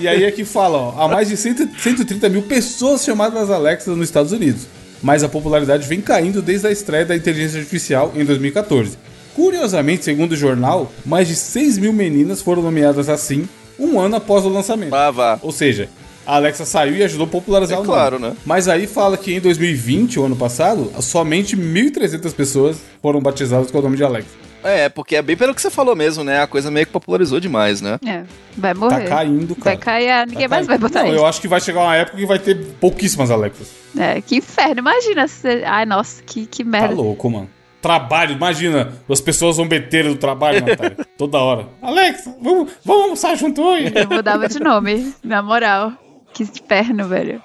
[0.00, 3.96] E aí é que fala, ó, há mais de 100 130 mil pessoas chamadas Alexas
[3.96, 4.66] nos Estados Unidos.
[5.02, 8.96] Mas a popularidade vem caindo desde a estreia da inteligência artificial em 2014.
[9.34, 13.48] Curiosamente, segundo o jornal, mais de 6 mil meninas foram nomeadas assim
[13.84, 14.94] um ano após o lançamento.
[14.94, 15.38] Ah, vá.
[15.42, 15.88] Ou seja,
[16.26, 17.92] a Alexa saiu e ajudou a popularizar É o nome.
[17.94, 18.34] claro, né?
[18.46, 23.78] Mas aí fala que em 2020, o ano passado, somente 1.300 pessoas foram batizadas com
[23.78, 24.30] o nome de Alexa.
[24.64, 26.40] É, porque é bem pelo que você falou mesmo, né?
[26.40, 27.98] A coisa meio que popularizou demais, né?
[28.06, 28.22] É,
[28.56, 29.08] vai Tá morrer.
[29.08, 29.74] caindo, cara.
[29.74, 31.16] Vai cair, ah, ninguém Tá mais vai botar Não, isso.
[31.16, 33.66] eu acho que vai chegar uma época que vai ter pouquíssimas Alexas.
[33.98, 34.78] É, que inferno.
[34.78, 35.64] Imagina se...
[35.64, 36.94] Ai, nossa, que, que Tá merda.
[36.94, 37.50] louco, mano.
[37.82, 40.96] Trabalho, imagina as pessoas zombeteiras do trabalho, Natália.
[41.18, 41.66] Toda hora.
[41.82, 43.92] Alexa, vamos, vamos almoçar junto hoje?
[43.92, 45.92] Eu mudava de nome, na moral.
[46.32, 47.42] Que inferno, velho.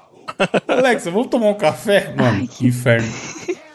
[0.67, 2.13] Alexa, vamos tomar um café?
[2.15, 3.12] Mano, Ai, que inferno.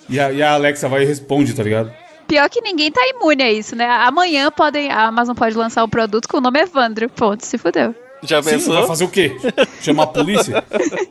[0.09, 1.93] E a, e a Alexa vai e responde, tá ligado?
[2.29, 3.85] Pior que ninguém tá imune a isso, né?
[3.87, 7.09] Amanhã podem, a Amazon pode lançar um produto com o nome Evandro.
[7.11, 7.95] Ponto, se fudeu.
[8.23, 8.87] Já Sim, vai pensou?
[8.87, 9.37] fazer o quê?
[9.81, 10.63] Chamar a polícia?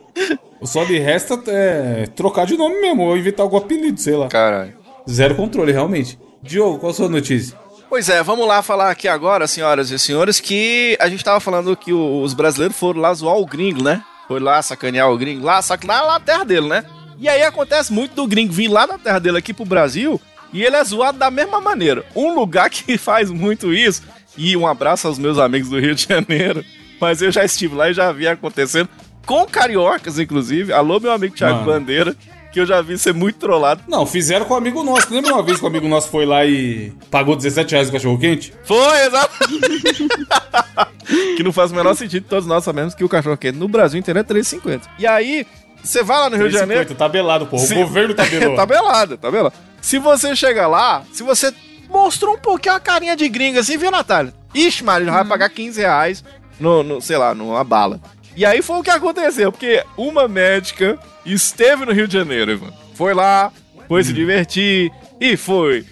[0.64, 4.28] Só lhe resta é, trocar de nome mesmo, ou inventar algum apelido, sei lá.
[4.28, 4.81] Caralho.
[5.08, 6.18] Zero controle, realmente.
[6.42, 7.56] Diogo, qual a sua notícia?
[7.88, 11.76] Pois é, vamos lá falar aqui agora, senhoras e senhores, que a gente tava falando
[11.76, 14.02] que os brasileiros foram lá zoar o gringo, né?
[14.26, 16.84] Foi lá sacanear o gringo lá, que lá, na terra dele, né?
[17.18, 20.20] E aí acontece muito do gringo vir lá da terra dele aqui pro Brasil
[20.52, 22.04] e ele é zoado da mesma maneira.
[22.14, 24.02] Um lugar que faz muito isso,
[24.36, 26.64] e um abraço aos meus amigos do Rio de Janeiro,
[27.00, 28.88] mas eu já estive lá e já vi acontecendo,
[29.26, 30.72] com cariocas, inclusive.
[30.72, 31.72] Alô, meu amigo Thiago Mano.
[31.72, 32.16] Bandeira,
[32.52, 33.82] que eu já vi ser muito trollado.
[33.88, 35.12] Não, fizeram com um amigo nosso.
[35.12, 38.18] Lembra uma vez que o amigo nosso foi lá e pagou 17 reais no cachorro
[38.18, 38.52] quente?
[38.64, 39.32] Foi, exato.
[41.36, 43.98] que não faz o menor sentido, todos nós sabemos que o cachorro quente no Brasil
[43.98, 44.82] inteiro é 3,50.
[44.98, 45.46] E aí,
[45.82, 46.84] você vai lá no Rio de Janeiro.
[46.84, 47.66] 3,50, tabelado, porra.
[47.66, 48.56] Se- O governo tabelou.
[48.56, 49.54] tabelado, tabelado.
[49.80, 51.52] Se você chega lá, se você
[51.88, 54.32] mostrou um pouquinho a carinha de gringa assim, viu, Natália?
[54.54, 56.24] Ixi, Maria, vai pagar 15 reais
[56.60, 58.00] no, no, sei lá, numa bala.
[58.36, 62.72] E aí foi o que aconteceu, porque uma médica esteve no Rio de Janeiro, Ivan.
[62.94, 63.52] Foi lá,
[63.88, 64.90] foi se divertir
[65.20, 65.84] e foi.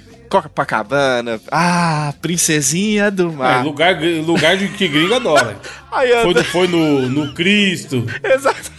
[0.54, 3.64] Copacabana, ah, princesinha do É, mar.
[3.64, 5.58] lugar, lugar de que gringo adora.
[5.90, 8.06] Aí Foi, no- foi no, no Cristo.
[8.22, 8.70] Exato.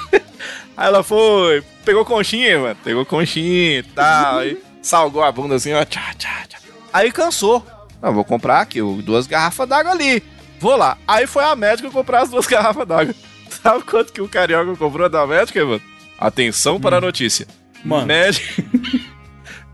[0.77, 2.77] Aí ela foi, pegou conchinha, mano.
[2.83, 4.39] Pegou conchinha e tal.
[4.39, 5.83] aí salgou a bunda assim, ó.
[5.83, 6.57] Tchá, tchá, tchá.
[6.93, 7.65] Aí cansou.
[8.01, 10.23] Ah, vou comprar aqui duas garrafas d'água ali.
[10.59, 10.97] Vou lá.
[11.07, 13.13] Aí foi a médica comprar as duas garrafas d'água.
[13.61, 15.81] Sabe quanto que o carioca comprou da médica, mano?
[16.19, 17.47] Atenção para a notícia.
[17.83, 18.05] Mano.
[18.07, 18.63] Médica...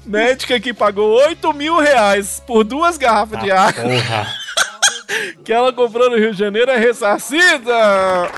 [0.05, 4.27] médica que pagou 8 mil reais por duas garrafas de água Porra.
[5.43, 7.73] que ela comprou no Rio de Janeiro é ressarcida.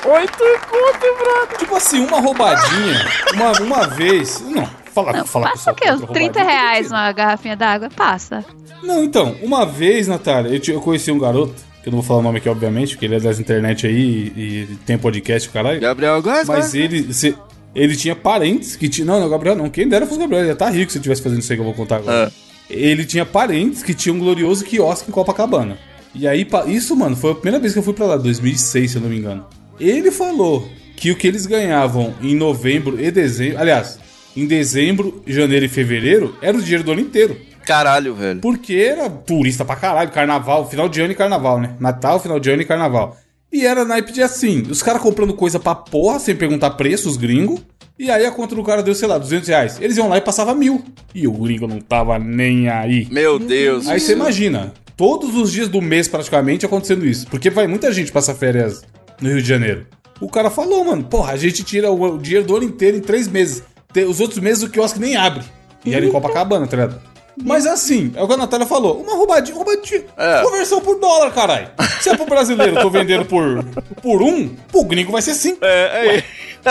[0.05, 0.37] Oito
[0.69, 1.57] conto, brother.
[1.59, 4.41] Tipo assim, uma roubadinha, uma, uma vez.
[4.41, 5.91] Não, fala, Não, fala passa o quê?
[5.91, 7.89] Uns 30 reais uma garrafinha d'água?
[7.95, 8.43] Passa.
[8.83, 11.53] Não, então, uma vez, Natália, eu, te- eu conheci um garoto,
[11.89, 14.39] eu não vou falar o nome aqui, obviamente, porque ele é das internet aí e,
[14.41, 15.79] e tem podcast, o caralho.
[15.79, 17.35] Gabriel Góes, Mas ele, se-
[17.75, 19.07] ele tinha parentes que tinham.
[19.07, 19.69] Não, não, Gabriel não.
[19.69, 20.41] Quem dera fosse o Gabriel.
[20.41, 22.27] Ele ia estar rico se eu estivesse fazendo isso aí que eu vou contar agora.
[22.27, 22.31] Ah.
[22.69, 25.77] Ele tinha parentes que tinham um glorioso quiosque em Copacabana.
[26.13, 28.97] E aí, isso, mano, foi a primeira vez que eu fui pra lá, 2006, se
[28.97, 29.45] eu não me engano.
[29.79, 33.99] Ele falou que o que eles ganhavam em novembro e dezembro, aliás,
[34.35, 37.37] em dezembro, janeiro e fevereiro, era o dinheiro do ano inteiro.
[37.65, 38.39] Caralho, velho.
[38.39, 41.75] Porque era turista pra caralho, carnaval, final de ano e carnaval, né?
[41.79, 43.17] Natal, final de ano e carnaval.
[43.51, 47.17] E era naipe de assim, os caras comprando coisa pra porra, sem perguntar preço, os
[47.17, 47.61] gringos.
[47.97, 49.77] E aí a conta do cara deu, sei lá, 200 reais.
[49.81, 50.83] Eles iam lá e passava mil.
[51.13, 53.07] E o gringo não tava nem aí.
[53.11, 53.87] Meu Deus.
[53.87, 57.27] Aí você imagina, todos os dias do mês praticamente acontecendo isso.
[57.27, 58.83] Porque vai muita gente passar férias
[59.19, 59.85] no Rio de Janeiro.
[60.21, 63.27] O cara falou, mano, porra, a gente tira o, dinheiro do ano inteiro em três
[63.27, 63.63] meses.
[64.07, 65.43] Os outros meses o quiosque nem abre.
[65.83, 67.01] E era em Copacabana, tá ligado?
[67.41, 68.99] Mas assim, é o que a Natália falou.
[69.01, 70.03] Uma roubadinha, roubadinha.
[70.17, 70.41] É.
[70.41, 71.69] Conversão por dólar, caralho.
[72.01, 73.63] Se é pro brasileiro, tô vendendo por,
[74.01, 75.59] por um, pro gringo vai ser cinco.
[75.63, 76.23] É, é,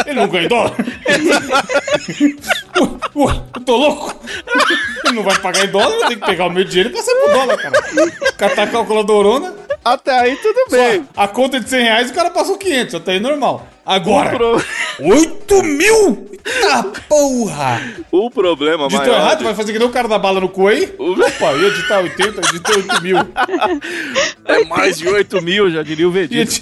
[0.06, 0.74] Ele não ganha em dólar?
[2.80, 4.14] Ué, ué, eu tô louco?
[5.04, 7.14] Ele não vai pagar em dólar, eu tenho que pegar o meu dinheiro e passar
[7.14, 7.82] por dólar, cara.
[8.36, 11.06] Catar a calculadorona, Até aí tudo bem.
[11.16, 13.66] a conta de 100 reais o cara passou 500, até aí normal.
[13.88, 14.62] Agora, Pro-
[15.00, 16.28] 8 mil?
[16.44, 17.80] Eita porra!
[18.12, 19.16] O problema Ditou maior...
[19.18, 19.44] errado?
[19.44, 20.94] Vai fazer que nem o cara da bala no cu aí?
[20.98, 23.16] O- Opa, ia editar 80, editou 8 mil.
[24.44, 26.60] É mais de 8 mil, já diria o Vegeta.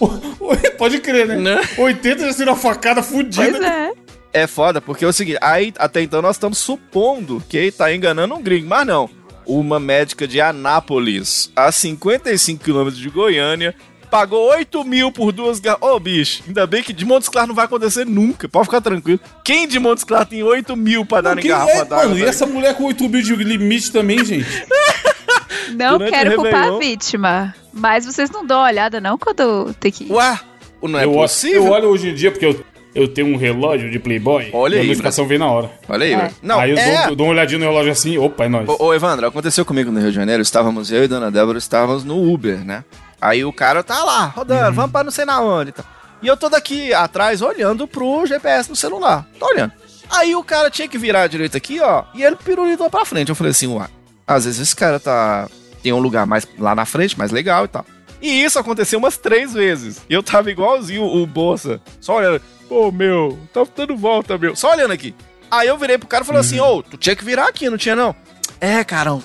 [0.78, 1.36] Pode crer, né?
[1.36, 1.60] Né?
[1.78, 3.50] 80 já seria uma facada fudida.
[3.50, 3.92] Pois é.
[4.32, 7.94] É foda, porque é o seguinte, aí até então nós estamos supondo que ele tá
[7.94, 9.08] enganando um gringo, mas não.
[9.46, 13.74] Uma médica de Anápolis, a 55 quilômetros de Goiânia,
[14.10, 15.88] pagou 8 mil por duas garrafas.
[15.88, 19.20] Ô, bicho, ainda bem que de Montes Claros não vai acontecer nunca, pode ficar tranquilo.
[19.44, 22.08] Quem de Montes Claros tem 8 mil pra dar em Quem garrafa é, d'água?
[22.08, 24.46] mano, e essa mulher com 8 mil de limite também, gente?
[25.76, 27.54] Não Durante quero culpar a vítima.
[27.72, 30.10] Mas vocês não dão uma olhada, não, quando tem que.
[30.10, 30.38] Ué,
[30.82, 31.64] não é eu, possível?
[31.66, 32.64] eu olho hoje em dia porque eu,
[32.94, 34.48] eu tenho um relógio de Playboy.
[34.52, 35.70] Olha e a aí, notificação vem na hora.
[35.88, 36.16] Olha aí, É.
[36.16, 36.34] velho.
[36.40, 36.98] Não, aí eu, é...
[37.02, 38.68] dou, eu dou uma olhadinha no relógio assim, opa, é nóis.
[38.68, 42.04] Ô, ô, Evandro, aconteceu comigo no Rio de Janeiro, estávamos, eu e Dona Débora estávamos
[42.04, 42.84] no Uber, né?
[43.26, 45.84] Aí o cara tá lá, rodando, vamos pra não sei na onde e tal.
[46.22, 49.72] E eu tô daqui atrás olhando pro GPS no celular, tô olhando.
[50.08, 53.28] Aí o cara tinha que virar à direita aqui, ó, e ele pirulitou pra frente.
[53.28, 53.88] Eu falei assim, uai,
[54.26, 55.48] às vezes esse cara tá...
[55.82, 57.84] tem um lugar mais lá na frente, mais legal e tal.
[58.22, 60.00] E isso aconteceu umas três vezes.
[60.08, 62.40] E eu tava igualzinho o Bolsa, só olhando.
[62.68, 64.54] Pô, meu, tá dando volta, meu.
[64.54, 65.14] Só olhando aqui.
[65.50, 67.76] Aí eu virei pro cara e falei assim, ô, tu tinha que virar aqui, não
[67.76, 68.14] tinha não?
[68.60, 69.18] É, cara,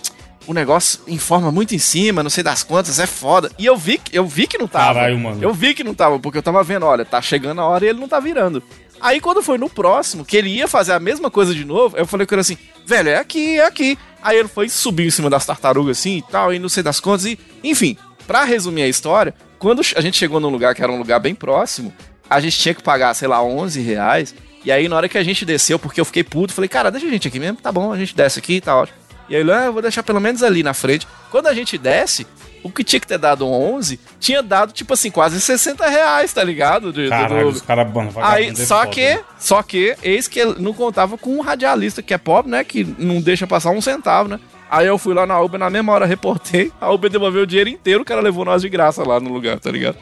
[0.47, 3.51] o negócio informa muito em cima, não sei das quantas, é foda.
[3.59, 4.93] E eu vi, que- eu vi que não tava.
[4.95, 5.41] Caralho, mano.
[5.41, 7.89] Eu vi que não tava, porque eu tava vendo, olha, tá chegando a hora e
[7.89, 8.61] ele não tá virando.
[8.99, 12.05] Aí quando foi no próximo, que ele ia fazer a mesma coisa de novo, eu
[12.05, 13.97] falei com ele assim, velho, é aqui, é aqui.
[14.21, 16.99] Aí ele foi subir em cima das tartarugas assim e tal, e não sei das
[16.99, 20.91] quantas, e enfim, pra resumir a história, quando a gente chegou num lugar que era
[20.91, 21.91] um lugar bem próximo,
[22.29, 24.33] a gente tinha que pagar, sei lá, 11 reais.
[24.63, 27.07] E aí na hora que a gente desceu, porque eu fiquei puto, falei, cara, deixa
[27.07, 28.97] a gente aqui mesmo, tá bom, a gente desce aqui, tá ótimo.
[29.31, 31.07] E aí ele, ah, eu vou deixar pelo menos ali na frente.
[31.29, 32.27] Quando a gente desce,
[32.63, 36.43] o que tinha que ter dado 11, tinha dado, tipo assim, quase 60 reais, tá
[36.43, 36.91] ligado?
[36.91, 37.87] De- do- Caralho, do- os caras,
[38.21, 39.19] Aí, é só foda, que, né?
[39.39, 42.63] só que, eis que ele não contava com um radialista que é pobre, né?
[42.63, 44.39] Que não deixa passar um centavo, né?
[44.69, 47.69] Aí eu fui lá na Uber, na mesma hora reportei, a Uber devolveu o dinheiro
[47.69, 49.97] inteiro, o cara levou nós de graça lá no lugar, tá ligado?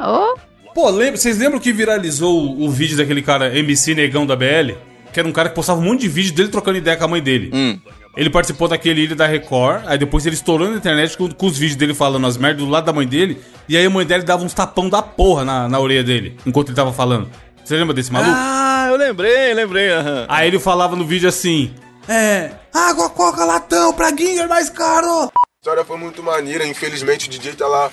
[0.00, 0.36] Ô,
[0.74, 4.72] Pô, lembra, vocês lembram que viralizou o, o vídeo daquele cara MC Negão da BL?
[5.12, 7.08] Que era um cara que postava um monte de vídeo dele trocando ideia com a
[7.08, 7.50] mãe dele.
[7.52, 7.78] Hum.
[8.16, 11.56] Ele participou daquele Ilha da Record, aí depois ele estourou na internet com, com os
[11.56, 14.22] vídeos dele falando as merdas do lado da mãe dele, e aí a mãe dele
[14.22, 17.30] dava uns tapão da porra na, na orelha dele, enquanto ele tava falando.
[17.64, 18.34] Você lembra desse maluco?
[18.34, 20.26] Ah, eu lembrei, lembrei, aham.
[20.28, 21.74] Aí ele falava no vídeo assim:
[22.08, 22.50] É.
[22.74, 25.24] Água, coca, latão, pra Ginger mais caro!
[25.24, 25.30] A
[25.62, 27.90] história foi muito maneira, infelizmente o DJ tá lá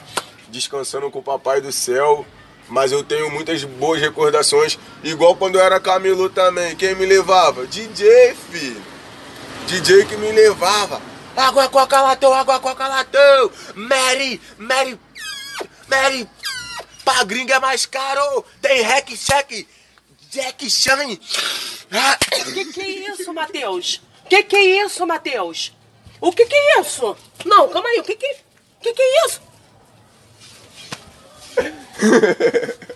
[0.50, 2.26] descansando com o papai do céu.
[2.68, 6.76] Mas eu tenho muitas boas recordações, igual quando eu era camelô também.
[6.76, 7.66] Quem me levava?
[7.66, 8.80] DJ, filho.
[9.68, 11.02] DJ que me levava.
[11.36, 13.52] Água, coca, latão, água, coca, latão.
[13.76, 15.00] Mary, Mary,
[15.88, 16.30] Mary.
[17.06, 18.44] Pra gringa é mais caro.
[18.62, 19.68] Tem hack, check,
[20.30, 21.18] Jack Chan.
[21.92, 22.18] Ah,
[22.54, 24.02] Que que é isso, Matheus?
[24.30, 25.74] Que que é isso, Matheus?
[26.22, 27.16] O que que é isso?
[27.46, 28.36] Não, calma aí, o que que,
[28.82, 29.42] que, que é isso?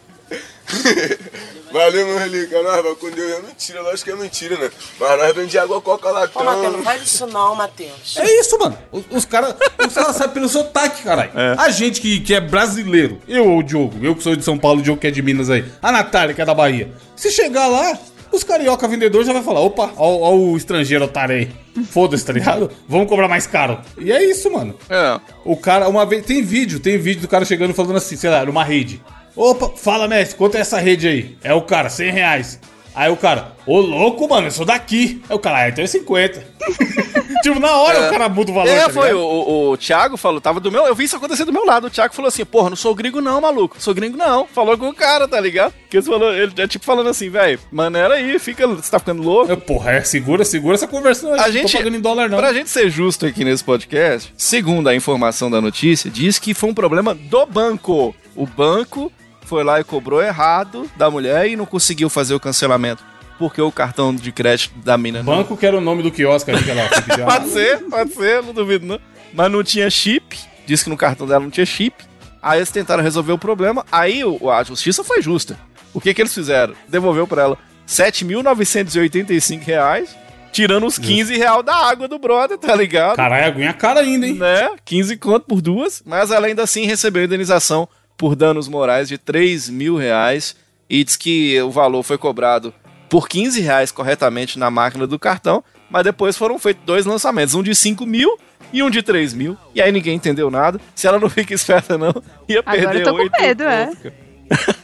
[1.72, 2.62] Valeu, meu relíquio.
[2.64, 3.32] Nós vai com Deus.
[3.32, 4.70] É mentira, lógico que é mentira, né?
[5.00, 6.72] Mas nós vendemos água, coca, Ô, Matheus, latão.
[6.72, 8.16] não faz isso não, Matheus.
[8.18, 8.78] É isso, mano.
[8.92, 9.56] Os, os caras
[9.86, 11.32] os cara sabem pelo sotaque, caralho.
[11.58, 14.58] A gente que, que é brasileiro, eu ou o Diogo, eu que sou de São
[14.58, 16.92] Paulo, o Diogo que é de Minas aí, a Natália que é da Bahia.
[17.16, 17.98] Se chegar lá,
[18.32, 21.52] os carioca vendedores já vai falar: opa, ó, ó o estrangeiro otário aí.
[21.90, 22.70] Foda-se, tá ligado?
[22.88, 23.80] Vamos cobrar mais caro.
[23.98, 24.76] E é isso, mano.
[24.90, 25.20] É.
[25.44, 26.26] O cara, uma vez.
[26.26, 29.02] Tem vídeo, tem vídeo do cara chegando falando assim, sei lá, numa rede.
[29.36, 31.38] Opa, fala, mestre, quanto é essa rede aí?
[31.44, 32.60] É o cara, 100 reais.
[32.96, 35.20] Aí o cara, ô louco, mano, eu sou daqui.
[35.28, 36.46] Aí o cara, ah, então é 50.
[37.42, 38.70] tipo, na hora o cara muda o valor.
[38.70, 39.14] É, tá foi.
[39.14, 40.86] O, o, o Thiago falou, tava do meu.
[40.86, 41.88] Eu vi isso acontecer do meu lado.
[41.88, 43.78] O Thiago falou assim: porra, não sou gringo, não, maluco.
[43.80, 44.46] Sou gringo, não.
[44.46, 45.74] Falou com o cara, tá ligado?
[45.90, 48.68] Que ele falou, ele é tipo falando assim, velho, maneira aí, fica.
[48.68, 49.52] Você tá ficando louco?
[49.52, 51.40] Eu, Porra, é, segura, segura essa conversão aí.
[51.40, 52.38] A não gente, tô pagando em dólar, não.
[52.38, 56.70] Pra gente ser justo aqui nesse podcast, segundo a informação da notícia, diz que foi
[56.70, 58.14] um problema do banco.
[58.36, 59.12] O banco
[59.46, 63.04] foi lá e cobrou errado da mulher e não conseguiu fazer o cancelamento.
[63.38, 65.38] Porque o cartão de crédito da mina não.
[65.38, 66.88] Banco que era o nome do quiosque ali que ela
[67.26, 69.00] Pode ser, pode ser, não duvido não.
[69.34, 72.04] Mas não tinha chip, disse que no cartão dela não tinha chip.
[72.42, 75.58] Aí eles tentaram resolver o problema, aí a justiça foi justa.
[75.94, 76.74] O que que eles fizeram?
[76.90, 80.16] Devolveu pra ela 7.985 reais,
[80.52, 83.16] tirando os 15 reais da água do brother, tá ligado?
[83.16, 84.34] Caralho, aguinha cara ainda, hein?
[84.34, 84.70] Né?
[84.84, 89.70] 15 conto por duas, mas ela ainda assim recebeu indenização por danos morais de 3
[89.70, 90.56] mil reais
[90.90, 92.74] e diz que o valor foi cobrado
[93.10, 97.62] por 15 reais corretamente na máquina do cartão, mas depois foram feitos dois lançamentos, um
[97.62, 98.38] de 5 mil
[98.72, 99.58] e um de 3 mil.
[99.76, 100.80] E aí ninguém entendeu nada.
[100.96, 102.14] Se ela não fica esperta, não,
[102.48, 103.92] ia Agora perder eu tô com medo, é.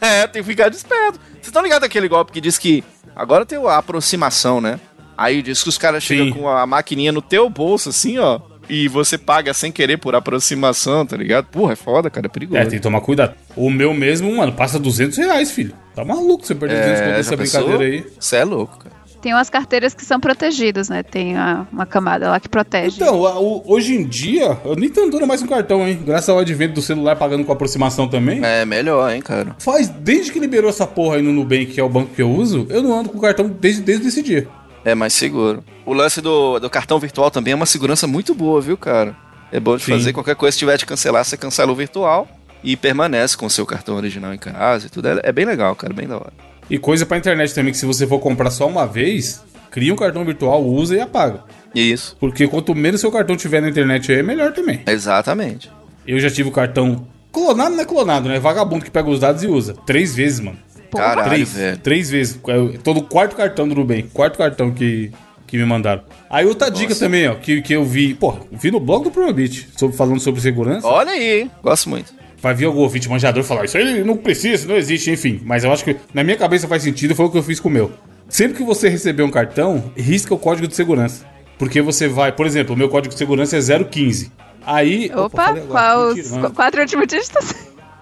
[0.00, 1.18] é, tem que ficar desperto.
[1.32, 4.78] Vocês estão ligados aquele golpe que diz que agora tem a aproximação, né?
[5.16, 8.40] Aí diz que os caras chegam com a maquininha no teu bolso, assim, ó.
[8.68, 11.46] E você paga sem querer por aproximação, tá ligado?
[11.46, 12.60] Porra, é foda, cara, é perigoso.
[12.60, 13.34] É, tem que tomar cuidado.
[13.56, 15.72] O meu mesmo, mano, passa 200 reais, filho.
[15.94, 18.06] Tá maluco você perder 200 conto nessa brincadeira aí.
[18.18, 19.00] Você é louco, cara.
[19.20, 21.02] Tem umas carteiras que são protegidas, né?
[21.02, 22.96] Tem a- uma camada lá que protege.
[23.02, 26.00] Então, a- o- hoje em dia, eu nem tô andando mais com cartão, hein?
[26.06, 28.42] Graças ao advento do celular pagando com aproximação também.
[28.42, 29.54] É melhor, hein, cara.
[29.58, 32.30] Faz, desde que liberou essa porra aí no Nubank, que é o banco que eu
[32.30, 34.48] uso, eu não ando com cartão desde, desde esse dia.
[34.84, 35.62] É mais seguro.
[35.84, 39.16] O lance do, do cartão virtual também é uma segurança muito boa, viu, cara?
[39.52, 39.92] É bom de Sim.
[39.92, 42.28] fazer qualquer coisa, se tiver de cancelar, você cancela o virtual
[42.62, 45.08] e permanece com o seu cartão original em casa e tudo.
[45.08, 46.32] É, é bem legal, cara, bem da hora.
[46.68, 49.96] E coisa pra internet também, que se você for comprar só uma vez, cria um
[49.96, 51.42] cartão virtual, usa e apaga.
[51.74, 52.16] Isso.
[52.20, 54.82] Porque quanto menos seu cartão tiver na internet aí, é melhor também.
[54.86, 55.70] Exatamente.
[56.06, 58.38] Eu já tive o cartão clonado, não é clonado, né?
[58.38, 59.74] Vagabundo que pega os dados e usa.
[59.86, 60.58] Três vezes, mano.
[60.98, 61.78] Caralho, três, velho.
[61.78, 62.40] três vezes.
[62.46, 64.08] Eu tô no quarto cartão do Nubank.
[64.12, 65.10] Quarto cartão que,
[65.46, 66.02] que me mandaram.
[66.28, 68.14] Aí outra dica também, ó, que, que eu vi.
[68.14, 70.86] Pô, vi no blog do Promobit, sobre, falando sobre segurança.
[70.86, 71.50] Olha aí, hein?
[71.62, 72.12] Gosto muito.
[72.42, 75.40] Vai vir algum ouvinte manjador falar, isso aí não precisa, não existe, enfim.
[75.44, 77.68] Mas eu acho que na minha cabeça faz sentido, foi o que eu fiz com
[77.68, 77.92] o meu.
[78.30, 81.26] Sempre que você receber um cartão, risca o código de segurança.
[81.58, 84.32] Porque você vai, por exemplo, o meu código de segurança é 015.
[84.64, 85.10] Aí.
[85.14, 85.66] Opa, agora.
[85.66, 86.48] qual os é.
[86.50, 87.54] quatro últimos dígitos?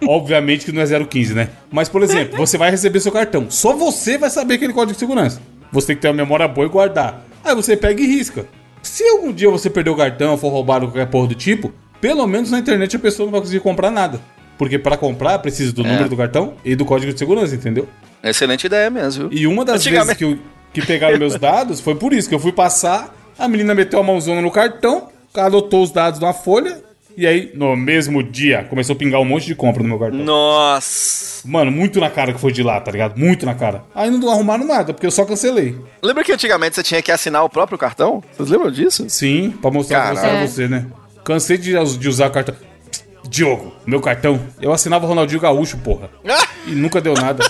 [0.06, 1.48] Obviamente que não é 015, né?
[1.70, 3.50] Mas, por exemplo, você vai receber seu cartão.
[3.50, 5.40] Só você vai saber aquele código de segurança.
[5.72, 7.24] Você tem que ter uma memória boa e guardar.
[7.44, 8.46] Aí você pega e risca.
[8.82, 12.50] Se algum dia você perder o cartão, for roubado qualquer porra do tipo, pelo menos
[12.50, 14.20] na internet a pessoa não vai conseguir comprar nada.
[14.56, 17.88] Porque para comprar precisa do número do cartão e do código de segurança, entendeu?
[18.22, 19.28] Excelente ideia mesmo?
[19.30, 20.38] E uma das vezes que, eu,
[20.72, 24.02] que pegaram meus dados foi por isso, que eu fui passar, a menina meteu a
[24.02, 26.82] mãozona no cartão, anotou os dados numa folha,
[27.18, 30.20] e aí, no mesmo dia, começou a pingar um monte de compra no meu cartão.
[30.20, 31.42] Nossa.
[31.48, 33.18] Mano, muito na cara que foi de lá, tá ligado?
[33.18, 33.82] Muito na cara.
[33.92, 35.76] Aí não arrumaram nada, porque eu só cancelei.
[36.00, 38.22] Lembra que antigamente você tinha que assinar o próprio cartão?
[38.36, 39.10] Vocês lembram disso?
[39.10, 40.46] Sim, pra mostrar Caralho.
[40.46, 40.86] você, né?
[41.24, 42.54] Cansei de, de usar cartão.
[43.28, 44.40] Diogo, meu cartão.
[44.62, 46.08] Eu assinava Ronaldinho Gaúcho, porra.
[46.68, 47.42] E nunca deu nada.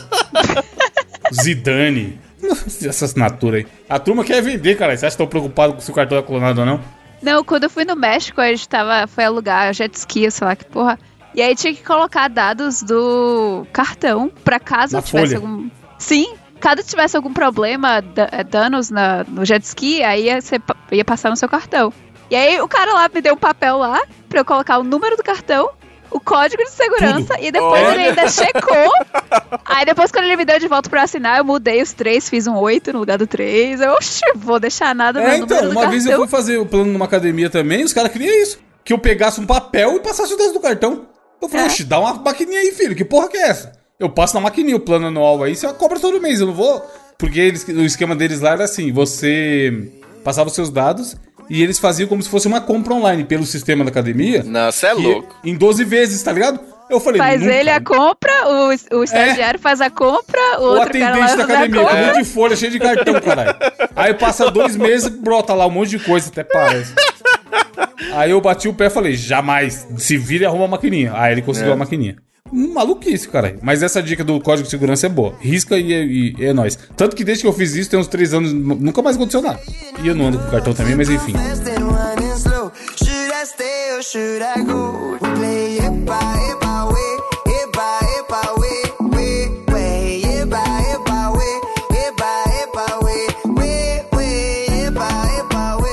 [1.31, 2.19] Zidane.
[2.87, 3.67] Essa assinatura aí.
[3.87, 4.97] A turma quer vender, cara.
[4.97, 6.81] Você acha que estão preocupados se o cartão é clonado ou não?
[7.23, 10.55] Não, quando eu fui no México, a gente tava, foi alugar jet ski, sei lá
[10.57, 10.99] que porra.
[11.35, 15.37] E aí tinha que colocar dados do cartão pra caso Na tivesse folha.
[15.37, 15.69] algum.
[15.99, 21.05] Sim, caso tivesse algum problema, eh, danos na, no jet ski, aí ia, ser ia
[21.05, 21.93] passar no seu cartão.
[22.31, 25.17] E aí o cara lá me deu um papel lá pra eu colocar o número
[25.17, 25.71] do cartão,
[26.11, 27.93] o código de segurança, e depois Olha.
[27.95, 28.93] ele ainda checou.
[29.65, 32.47] aí depois, quando ele me deu de volta pra assinar, eu mudei os três, fiz
[32.47, 33.81] um 8 no lugar do 3.
[33.81, 36.67] Eu, oxi, vou deixar nada no É, número então, uma vez eu fui fazer o
[36.67, 38.59] plano numa academia também, os caras queriam isso.
[38.85, 41.07] Que eu pegasse um papel e passasse os dados do cartão.
[41.43, 41.69] Eu falei, É.
[41.69, 42.97] oxe, dá uma maquininha aí, filho.
[42.97, 43.73] Que porra que é essa?
[44.01, 46.81] Eu passo na maquininha o plano anual aí, você cobra todo mês, eu não vou.
[47.19, 49.91] Porque eles, o esquema deles lá era assim: você
[50.25, 51.17] passava os seus dados
[51.51, 54.43] e eles faziam como se fosse uma compra online pelo sistema da academia.
[54.45, 55.35] Não, você é louco.
[55.45, 56.61] Em 12 vezes, tá ligado?
[56.91, 60.65] Eu falei, Faz nunca- ele a compra, o, o estagiário faz a compra, o o
[60.79, 63.55] outro cara lá atendente da faz a academia, monte de folha, cheio de cartão, caralho.
[63.95, 66.95] Aí passa dois meses, brota lá um monte de coisa, até parece.
[68.15, 71.13] Aí eu bati o pé e falei, jamais, se vira e arruma a maquininha.
[71.15, 71.75] Aí ele conseguiu É.
[71.75, 72.17] a maquininha
[72.53, 73.57] maluquice, cara.
[73.63, 75.35] Mas essa dica do código de segurança é boa.
[75.41, 76.79] Risca e, é, e é nóis.
[76.97, 79.61] Tanto que desde que eu fiz isso, tem uns três anos, nunca mais aconteceu nada.
[80.03, 81.35] E eu não ando com cartão também, mas enfim.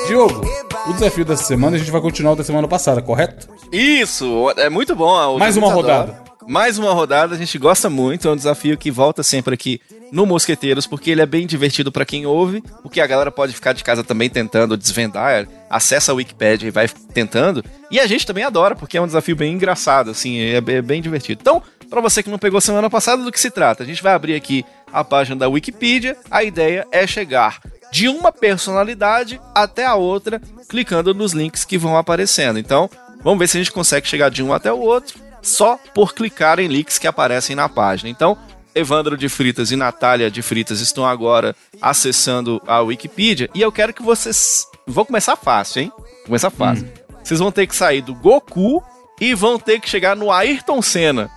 [0.06, 0.40] Diogo,
[0.88, 3.48] o desafio dessa semana a gente vai continuar o da semana passada, correto?
[3.72, 5.38] Isso, é muito bom.
[5.38, 6.26] Mais uma rodada.
[6.48, 9.80] Mais uma rodada, a gente gosta muito, é um desafio que volta sempre aqui
[10.12, 13.72] no Mosqueteiros, porque ele é bem divertido pra quem ouve, porque a galera pode ficar
[13.72, 18.44] de casa também tentando desvendar, acessa a Wikipedia e vai tentando, e a gente também
[18.44, 21.40] adora, porque é um desafio bem engraçado, assim, é bem, é bem divertido.
[21.40, 23.82] Então, pra você que não pegou semana passada, do que se trata?
[23.82, 28.30] A gente vai abrir aqui a página da Wikipedia, a ideia é chegar de uma
[28.30, 32.56] personalidade até a outra, clicando nos links que vão aparecendo.
[32.56, 32.88] Então,
[33.24, 36.58] vamos ver se a gente consegue chegar de um até o outro só por clicar
[36.58, 38.10] em links que aparecem na página.
[38.10, 38.36] Então,
[38.74, 43.94] Evandro de Fritas e Natália de Fritas estão agora acessando a Wikipedia e eu quero
[43.94, 44.66] que vocês.
[44.86, 45.92] Vou começar fácil, hein?
[46.24, 46.86] Começar fácil.
[47.22, 48.82] Vocês vão ter que sair do Goku
[49.20, 51.30] e vão ter que chegar no Ayrton Senna.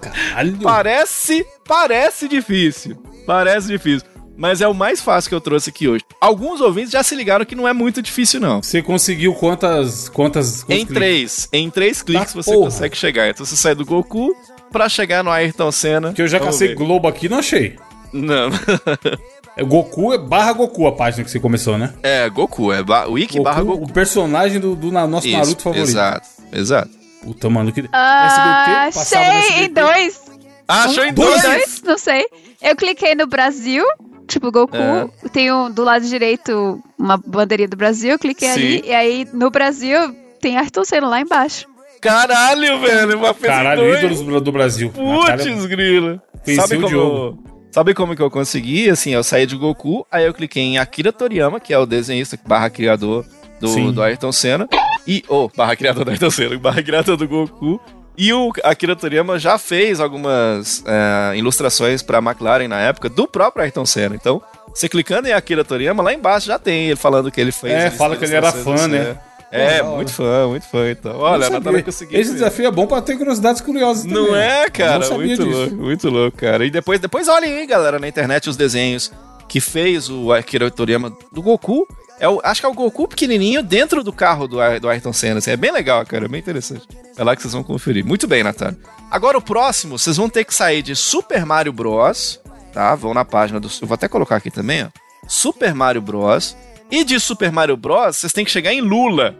[0.00, 0.58] Caralho.
[0.62, 2.96] Parece, parece difícil.
[3.26, 4.06] Parece difícil.
[4.40, 6.04] Mas é o mais fácil que eu trouxe aqui hoje.
[6.20, 8.62] Alguns ouvintes já se ligaram que não é muito difícil, não.
[8.62, 10.08] Você conseguiu quantas.
[10.08, 10.94] quantas, quantos Em cliques?
[10.94, 12.66] três, em três cliques Tá você porra.
[12.70, 13.28] consegue chegar.
[13.28, 14.32] Então você sai do Goku
[14.70, 16.12] pra chegar no Ayrton Senna.
[16.12, 16.74] Que eu já Vamos cacei ver.
[16.76, 17.76] Globo aqui e não achei.
[18.12, 18.50] Não.
[19.56, 21.92] É Goku é barra Goku a página que você começou, né?
[22.00, 23.86] É, Goku, é ba Wiki barra Goku.
[23.86, 25.88] O personagem do, do na- nosso Isso, Naruto favorito.
[25.88, 26.90] Exato, exato.
[27.24, 27.84] Puta, mano, que.
[27.92, 30.20] Ah, SBT, achei em dois.
[30.68, 31.42] Ah, achou em dois?
[31.42, 31.82] dois?
[31.82, 32.24] Não sei.
[32.62, 33.84] Eu cliquei no Brasil,
[34.28, 34.76] tipo Goku.
[34.76, 35.08] É.
[35.32, 38.60] Tem um, do lado direito uma bandeirinha do Brasil, eu cliquei Sim.
[38.60, 38.82] ali.
[38.86, 41.66] E aí no Brasil tem Ayrton Senna lá embaixo.
[42.00, 43.98] Caralho, velho, uma fez Caralho, dois.
[43.98, 44.90] ídolos do, do Brasil.
[44.90, 46.22] Putz, grila.
[46.54, 47.38] Sabe o como, eu,
[47.72, 48.88] sabe como que eu consegui?
[48.88, 52.38] Assim, eu saí de Goku, aí eu cliquei em Akira Toriyama, que é o desenhista
[52.46, 53.26] barra criador
[53.60, 53.90] do, Sim.
[53.90, 54.68] do Ayrton Senna.
[55.06, 57.80] E, oh, barra criador do Ayrton Senna, barra criador do Goku.
[58.18, 63.62] E o Akira Toriyama já fez algumas é, ilustrações pra McLaren na época do próprio
[63.62, 64.16] Ayrton Senna.
[64.16, 64.42] Então,
[64.74, 67.72] você clicando em Akira Toriyama, lá embaixo já tem ele falando que ele fez.
[67.72, 69.16] É, fala que ele era fã, né?
[69.50, 70.90] É, Pô, muito fã, muito fã.
[70.90, 71.50] Então, Não olha, a.
[71.50, 72.20] Natália conseguiu.
[72.20, 74.40] Esse desafio é bom pra ter curiosidades curiosas Não também.
[74.42, 75.08] é, cara?
[75.08, 75.58] Não muito disso.
[75.58, 76.66] louco, muito louco, cara.
[76.66, 79.10] E depois, depois olhem aí, galera, na internet os desenhos
[79.48, 81.86] que fez o Akira Toriyama do Goku.
[82.20, 85.38] É o, acho que é o Goku pequenininho dentro do carro do, do Ayrton Senna.
[85.38, 86.86] assim, é bem legal, cara, é bem interessante.
[87.16, 88.04] É lá que vocês vão conferir.
[88.04, 88.78] Muito bem, Natália.
[89.10, 92.40] Agora o próximo, vocês vão ter que sair de Super Mario Bros,
[92.72, 92.94] tá?
[92.94, 93.68] Vão na página do...
[93.80, 94.88] Eu vou até colocar aqui também, ó.
[95.28, 96.56] Super Mario Bros.
[96.90, 99.36] E de Super Mario Bros, vocês têm que chegar em Lula.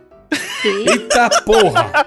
[0.64, 2.06] Eita porra!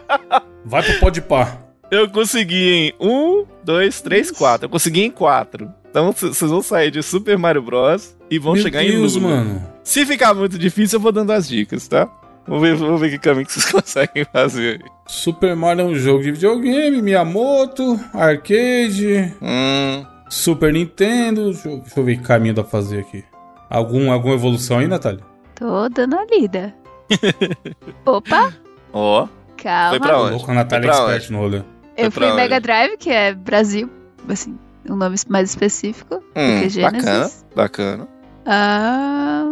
[0.64, 1.60] Vai pro pode par.
[1.90, 4.66] Eu consegui em um, dois, três, quatro.
[4.66, 5.70] Eu consegui em quatro.
[5.92, 8.16] Então vocês vão sair de Super Mario Bros.
[8.30, 9.36] e vão Meu chegar Deus, em Lula.
[9.36, 9.64] mano.
[9.84, 12.10] Se ficar muito difícil, eu vou dando as dicas, tá?
[12.48, 14.82] Vamos ver, vamos ver que caminho que vocês conseguem fazer.
[14.84, 14.90] aí.
[15.06, 21.52] Super Mario é um jogo de videogame, Miyamoto, arcade, Hum, Super Nintendo.
[21.52, 23.24] Deixa eu, deixa eu ver que caminho dá pra fazer aqui.
[23.70, 25.20] Algum, alguma evolução aí, Natália?
[25.56, 26.74] Tô dando a lida.
[28.06, 28.54] Opa,
[28.94, 29.28] ó.
[29.58, 29.90] calma.
[29.90, 30.32] Foi pra onde?
[30.36, 31.32] Louco, a Natália expert onde?
[31.34, 31.62] no rolê.
[31.98, 32.36] Eu fui em?
[32.36, 33.90] Mega Drive, que é Brasil,
[34.28, 34.58] assim,
[34.90, 36.82] um nome mais específico do Hum, que Genesis.
[37.04, 38.08] bacana, bacana.
[38.46, 39.46] Ah,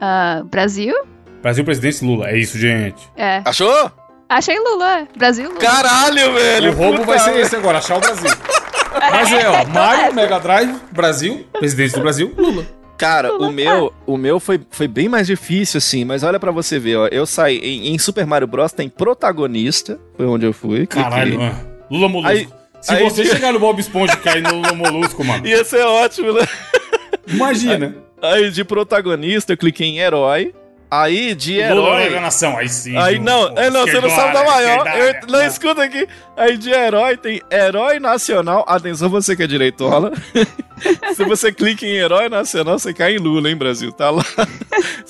[0.00, 0.94] ah, Brasil?
[1.42, 2.28] Brasil presidente Lula.
[2.30, 3.08] É isso, gente.
[3.16, 3.42] É.
[3.44, 3.90] Achou?
[4.28, 5.06] Achei Lula, é.
[5.16, 5.60] Brasil Lula.
[5.60, 6.72] Caralho, velho!
[6.72, 8.30] o roubo vai ser esse agora, achar o Brasil.
[9.10, 12.66] Mas é, ó, Mario, Mega Drive, Brasil, presidente do Brasil, Lula.
[12.98, 16.80] Cara, o meu, o meu foi, foi bem mais difícil, assim, mas olha pra você
[16.80, 17.06] ver, ó.
[17.06, 17.58] Eu saí.
[17.58, 18.72] Em, em Super Mario Bros.
[18.72, 20.78] tem protagonista, foi onde eu fui.
[20.84, 21.02] cliquei.
[21.04, 21.54] Caralho, mano.
[21.88, 22.28] Lula Molusco.
[22.32, 22.48] Aí-
[22.80, 25.82] Se aí- você chegar no Bob Esponja e cair no Lula Molusco, mano, Ia ser
[25.82, 26.46] ótimo, né?
[27.26, 27.94] imagina.
[28.22, 30.54] Aí de protagonista eu cliquei em herói.
[30.90, 32.10] Aí de Lula herói.
[32.14, 32.96] da nação, aí sim.
[32.96, 34.86] Aí não, é, não, você não sabe da maior.
[34.96, 36.08] Eu, não, escuta aqui.
[36.34, 38.64] Aí de herói tem herói nacional.
[38.66, 40.12] Atenção, você que é direitola.
[41.14, 43.92] Se você clica em herói nacional, você cai em Lula, hein, Brasil?
[43.92, 44.24] Tá lá.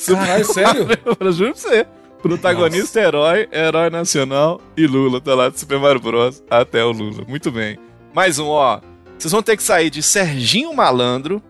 [0.07, 0.89] Caralho, sério?
[1.21, 1.87] Eu juro pra você.
[2.23, 5.21] Protagonista herói, herói nacional e Lula.
[5.21, 6.43] Tá lá de Super Mario Bros.
[6.51, 7.25] até o Lula.
[7.29, 7.79] Muito bem.
[8.13, 8.81] Mais um, ó.
[9.19, 11.43] Vocês vão ter que sair de Serginho Malandro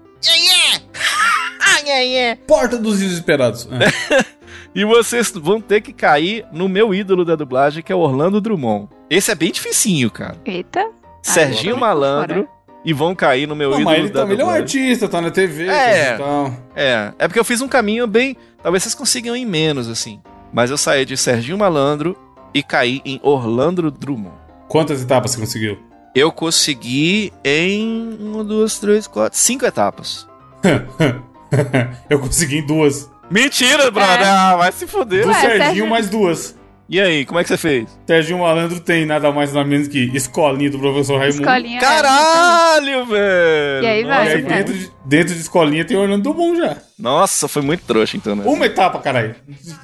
[2.47, 3.69] Porta dos Desesperados.
[3.71, 4.25] Ah.
[4.75, 8.41] e vocês vão ter que cair no meu ídolo da dublagem, que é o Orlando
[8.41, 8.89] Drummond.
[9.09, 10.37] Esse é bem dificinho, cara.
[10.45, 10.91] Eita.
[11.23, 12.49] Serginho agora Malandro
[12.85, 14.83] e vão cair no meu Não, ídolo mas ele da também ele é um dublagem.
[14.83, 16.17] artista, tá na TV, É.
[16.17, 16.55] tal.
[16.75, 18.37] É, é porque eu fiz um caminho bem.
[18.63, 20.21] Talvez vocês consigam ir menos, assim.
[20.53, 22.17] Mas eu saí de Serginho Malandro
[22.55, 24.35] e caí em Orlando Drummond.
[24.69, 25.79] Quantas etapas você conseguiu?
[26.15, 30.27] Eu consegui em uma, duas, três, quatro, cinco etapas.
[32.11, 33.11] Eu consegui em duas.
[33.31, 34.27] Mentira, brother!
[34.27, 35.23] Ah, vai se fuder.
[35.25, 36.55] Do Ué, Serginho, Sérgio- mais duas.
[36.89, 37.87] E aí, como é que você fez?
[38.07, 41.43] Sérgio Malandro tem nada mais nada menos que escolinha do professor Raimundo.
[41.43, 41.81] Escolinha.
[41.81, 43.83] Caralho, velho!
[43.83, 44.33] E aí, E vai.
[44.33, 46.77] aí dentro de, dentro de escolinha tem Orlando Drummond já.
[46.99, 48.43] Nossa, foi muito trouxa, então, né?
[48.47, 49.35] Uma etapa, caralho.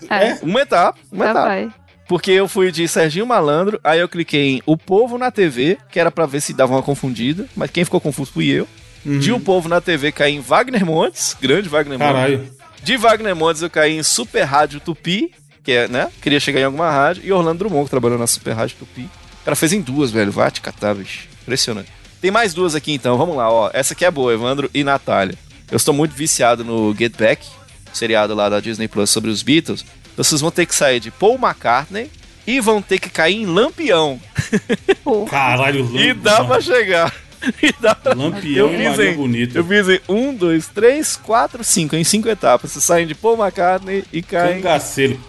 [0.09, 0.29] É.
[0.31, 0.39] É?
[0.43, 1.47] Uma etapa, uma Tá, etapa.
[1.49, 1.69] vai.
[2.09, 5.99] Porque eu fui de Serginho Malandro, aí eu cliquei em O Povo na TV, que
[6.01, 8.67] era pra ver se dava uma confundida, mas quem ficou confuso fui eu.
[9.05, 12.15] De O Povo na TV caí em Wagner Montes, grande Wagner Montes.
[12.15, 12.49] Caralho.
[12.83, 15.31] De Wagner Montes eu caí em Super Rádio Tupi,
[15.65, 16.11] que é, né?
[16.23, 17.23] Queria chegar em alguma rádio.
[17.25, 19.03] E Orlando Drummond, que trabalhou na Super Rádio Tupi.
[19.41, 20.31] O cara fez em duas, velho.
[20.31, 21.27] Vai te catar, bicho.
[21.43, 21.91] Impressionante.
[22.21, 23.71] Tem mais duas aqui então, vamos lá, ó.
[23.73, 25.37] Essa aqui é boa, Evandro e Natália.
[25.71, 27.47] Eu estou muito viciado no Get Back,
[27.93, 29.85] seriado lá da Disney Plus sobre os Beatles.
[30.17, 32.11] Vocês vão ter que sair de Paul McCartney
[32.47, 34.21] e vão ter que cair em Lampião.
[35.31, 35.97] Caralho, Lamp...
[35.97, 37.15] E dá pra chegar.
[37.63, 38.15] E dá pra...
[38.15, 39.59] Lampião Eu e fiz Maria em- Bonita.
[39.59, 41.95] Eu fiz em um, dois, três, quatro, cinco.
[41.95, 42.73] Em cinco etapas.
[42.73, 44.63] Vocês saem de Paul McCartney e caem.
[44.63, 45.21] Cangaceiro.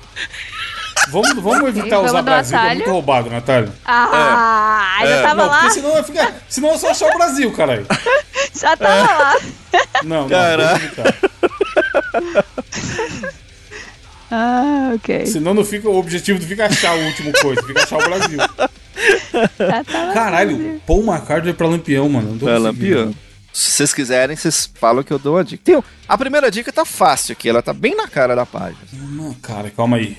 [1.10, 3.72] Vamos, vamos evitar Vamos usar Brasil, que é muito roubado, Natália.
[3.86, 5.22] Ah, já É.
[5.22, 5.60] tava Não, lá.
[5.60, 6.34] porque senão vai ficar.
[6.50, 7.86] Senão é só achar o Brasil, caralho.
[8.60, 9.36] Já tava lá.
[10.04, 10.30] Não, não.
[10.30, 10.92] Caralho.
[14.32, 15.26] Ah, ok.
[15.28, 18.40] Senão não fica, o objetivo não fica achar o último coisa, fica achar o Brasil.
[19.60, 22.32] Já tava Caralho, Paul McCartney pra Lampião, mano.
[22.32, 22.58] Não tô É.
[22.58, 23.14] Lampião.
[23.56, 25.64] Se vocês quiserem, vocês falam que eu dou uma dica.
[25.64, 28.82] Tem a primeira dica tá fácil aqui, ela tá bem na cara da página.
[28.92, 30.18] Não, cara, calma aí.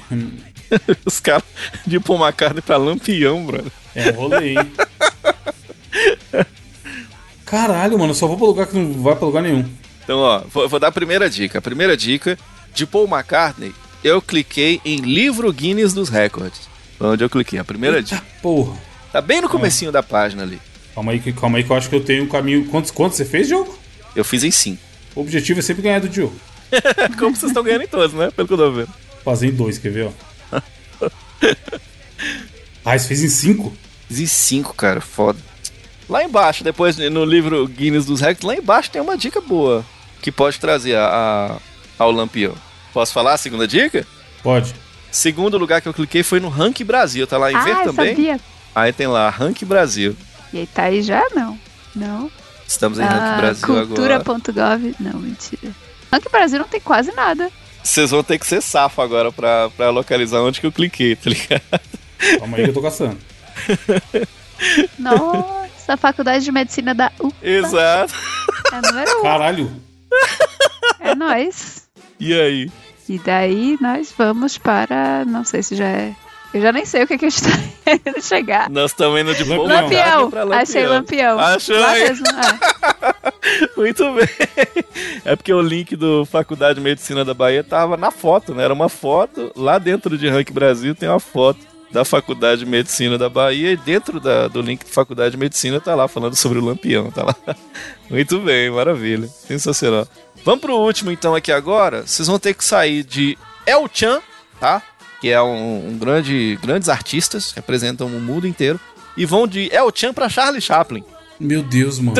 [1.05, 1.45] Os caras
[1.87, 3.70] de Paul McCartney pra Lampião, brother.
[3.95, 4.72] É, rolei, hein?
[7.45, 9.68] Caralho, mano, eu só vou pra lugar que não vai pra lugar nenhum.
[10.03, 11.59] Então, ó, vou, vou dar a primeira dica.
[11.59, 12.39] A primeira dica,
[12.72, 16.70] de Paul McCartney, eu cliquei em livro Guinness dos Records.
[16.97, 18.24] Foi Onde eu cliquei, a primeira dica.
[18.41, 18.78] Porra.
[19.12, 20.59] Tá bem no comecinho da página ali.
[20.97, 22.64] Calma aí, que, calma aí que eu acho que eu tenho um caminho.
[22.66, 23.78] Quantos, quantos você fez, jogo?
[24.16, 24.82] Eu fiz em 5.
[25.14, 26.34] O objetivo é sempre ganhar do Diogo.
[27.18, 28.30] Como vocês estão ganhando em todos, né?
[28.34, 28.88] Pelo que eu tô vendo.
[29.24, 30.11] Fazer em dois, quer ver,
[30.53, 30.61] ó?
[32.84, 33.76] Ah, você fez em cinco?
[34.09, 35.38] Fiz em 5, cara, foda.
[36.09, 39.84] Lá embaixo, depois no livro Guinness dos Records, lá embaixo tem uma dica boa
[40.22, 41.59] que pode trazer a, a-
[41.99, 42.55] ao Lampião.
[42.92, 44.07] Posso falar a segunda dica?
[44.42, 44.72] Pode.
[45.11, 47.26] Segundo lugar que eu cliquei foi no Rank Brasil.
[47.26, 48.14] Tá lá em Ah, ver também?
[48.14, 48.40] sabia.
[48.74, 50.16] Aí tem lá, Rank Brasil.
[50.53, 51.22] E aí tá aí já?
[51.34, 51.59] Não.
[51.94, 52.30] Não.
[52.66, 53.86] Estamos em Rank Ah, Brasil agora.
[54.24, 54.94] Cultura.gov.
[55.01, 55.72] Não, mentira.
[56.12, 57.51] Rank Brasil não tem quase nada.
[57.82, 61.30] Vocês vão ter que ser safo agora pra, pra localizar onde que eu cliquei, tá
[61.30, 61.80] ligado?
[62.38, 63.18] Calma aí que eu tô caçando.
[64.99, 67.32] Nossa, a faculdade de medicina da U.
[67.42, 68.14] Exato.
[68.72, 69.22] É número um.
[69.22, 69.72] Caralho.
[71.01, 71.86] É nóis.
[72.18, 72.70] E aí?
[73.09, 75.24] E daí nós vamos para.
[75.24, 76.14] Não sei se já é.
[76.57, 77.50] Eu já nem sei o que, que a gente tá
[77.84, 78.70] querendo chegar.
[78.70, 80.30] Nós estamos indo de McCartney Lampião.
[80.30, 80.59] pra Lampião.
[80.62, 81.36] Achei Lampião.
[81.36, 81.57] Lá
[81.92, 82.00] aí?
[82.09, 82.26] mesmo.
[82.28, 83.70] é.
[83.76, 84.28] Muito bem.
[85.24, 88.64] É porque o link do Faculdade de Medicina da Bahia tava na foto, né?
[88.64, 89.52] Era uma foto.
[89.54, 91.59] Lá dentro de Rank Brasil tem uma foto
[91.90, 95.78] da Faculdade de Medicina da Bahia e dentro da- do link de Faculdade de Medicina
[95.80, 97.36] tá lá falando sobre o Lampião, tá lá.
[98.11, 99.28] Muito bem, maravilha.
[99.28, 100.09] Sensacional.
[100.44, 102.07] Vamos pro último então aqui agora.
[102.07, 103.36] Vocês vão ter que sair de
[103.66, 104.20] El Chan,
[104.59, 104.82] tá?
[105.26, 108.78] Que é um, um grande, grandes artistas, representam o mundo inteiro.
[109.16, 111.02] E vão de El Chan pra Charlie Chaplin.
[111.40, 112.16] Meu Deus, mano.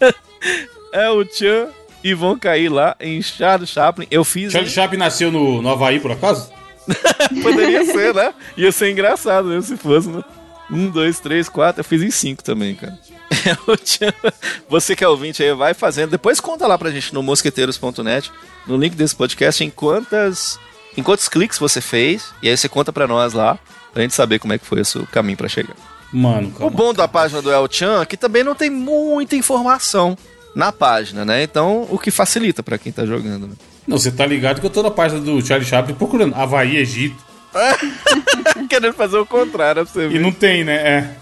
[0.94, 1.68] é o Chan
[2.02, 4.06] e vão cair lá em Charles Chaplin.
[4.10, 4.50] Eu fiz.
[4.50, 6.50] Charlie Chaplin nasceu no, no Havaí, por acaso?
[7.42, 8.32] Poderia ser, né?
[8.56, 10.24] Ia ser engraçado né, se fosse, né?
[10.70, 11.80] Um, dois, três, quatro.
[11.80, 12.98] Eu fiz em cinco também, cara.
[13.44, 14.32] É.
[14.70, 16.12] Você que é ouvinte aí, vai fazendo.
[16.12, 18.32] Depois conta lá pra gente no mosqueteiros.net,
[18.66, 20.58] no link desse podcast, em quantas.
[20.96, 22.32] Em quantos cliques você fez.
[22.42, 23.58] E aí você conta pra nós lá,
[23.92, 25.74] pra gente saber como é que foi o seu caminho pra chegar.
[26.12, 26.76] Mano, O calma.
[26.76, 30.16] bom da página do El Chan é que também não tem muita informação
[30.54, 31.42] na página, né?
[31.42, 33.54] Então, o que facilita pra quem tá jogando, né?
[33.86, 37.16] Não, você tá ligado que eu tô na página do Charlie Chaplin procurando Havaí, Egito.
[38.68, 40.20] Querendo fazer o contrário pra você E ver.
[40.20, 40.74] não tem, né?
[40.74, 41.16] É.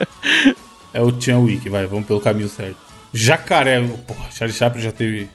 [0.92, 2.76] É o Chan Wiki, vai, vamos pelo caminho certo.
[3.12, 5.28] Jacaré, porra, Charlie Chaplin já teve.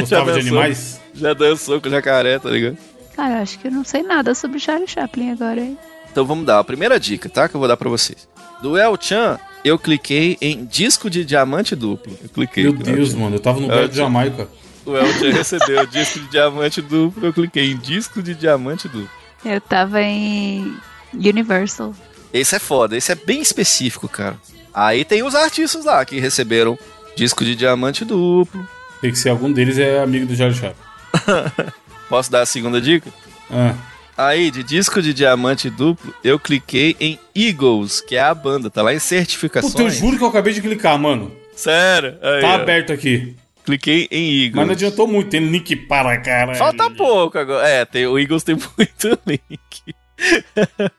[0.00, 0.58] Gostava de dançou.
[0.58, 1.00] animais?
[1.14, 2.78] Já dançou com o jacaré, tá ligado?
[3.16, 5.76] Cara, acho que eu não sei nada sobre Charlie Chaplin agora, hein?
[6.10, 7.48] Então vamos dar a primeira dica, tá?
[7.48, 8.28] Que eu vou dar pra vocês.
[8.62, 12.16] Do El Chan, eu cliquei em disco de diamante duplo.
[12.22, 12.64] Eu cliquei.
[12.64, 14.02] Meu Deus, mano, eu tava no É, lugar de tio.
[14.02, 14.48] Jamaica.
[14.86, 17.26] O El Chan recebeu disco de diamante duplo.
[17.26, 19.10] Eu cliquei em disco de diamante duplo.
[19.44, 20.74] Eu tava em
[21.12, 21.94] Universal.
[22.32, 24.36] Esse é foda, esse é bem específico, cara.
[24.72, 26.78] Aí tem os artistas lá que receberam
[27.16, 28.66] disco de diamante duplo.
[29.00, 30.84] Tem que ser algum deles é amigo do Charlie Chaplin.
[32.08, 33.10] Posso dar a segunda dica?
[33.50, 33.74] Ah,
[34.16, 38.82] Aí, de disco de diamante duplo, eu cliquei em Eagles, que é a banda, tá
[38.82, 39.72] lá em certificações.
[39.72, 41.32] puta, eu juro que eu acabei de clicar, mano.
[41.56, 42.18] Sério?
[42.20, 42.54] Aí, Tá ó.
[42.56, 43.34] aberto aqui.
[43.64, 44.56] Cliquei em Eagles.
[44.56, 46.58] Mas não adiantou muito, tem link para caralho.
[46.58, 47.66] Falta pouco agora.
[47.66, 49.94] É, tem, o Eagles tem muito link.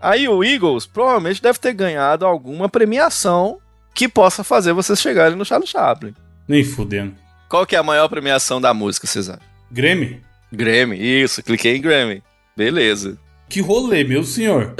[0.00, 3.58] Aí o Eagles provavelmente deve ter ganhado alguma premiação
[3.94, 6.14] que possa fazer vocês chegarem no Charlie Chaplin.
[6.48, 7.14] Nem fudendo.
[7.54, 9.38] Qual que é a maior premiação da música, Cesar?
[9.70, 10.20] Grammy?
[10.52, 12.20] Grammy, isso, cliquei em Grammy.
[12.56, 13.16] Beleza.
[13.48, 14.74] Que rolê, meu senhor.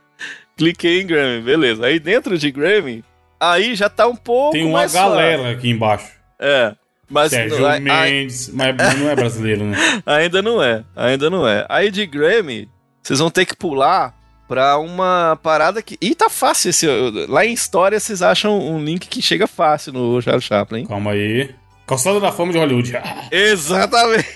[0.56, 1.84] Cliquei em Grammy, beleza.
[1.84, 3.04] Aí dentro de Grammy,
[3.38, 5.54] aí já tá um pouco Tem uma galera suave.
[5.54, 6.12] aqui embaixo.
[6.38, 6.74] É.
[7.10, 9.76] Mas Sérgio a- a- Mendes, mas mas não é brasileiro, né?
[10.06, 11.66] ainda não é, ainda não é.
[11.68, 12.70] Aí de Grammy,
[13.02, 14.14] vocês vão ter que pular
[14.48, 15.98] pra uma parada que.
[16.00, 16.86] Ih, tá fácil esse.
[17.28, 20.86] Lá em história vocês acham um link que chega fácil no Charles Chaplin.
[20.86, 21.54] Calma aí.
[21.94, 22.92] Calçada da Fama de Hollywood.
[23.30, 24.26] Exatamente.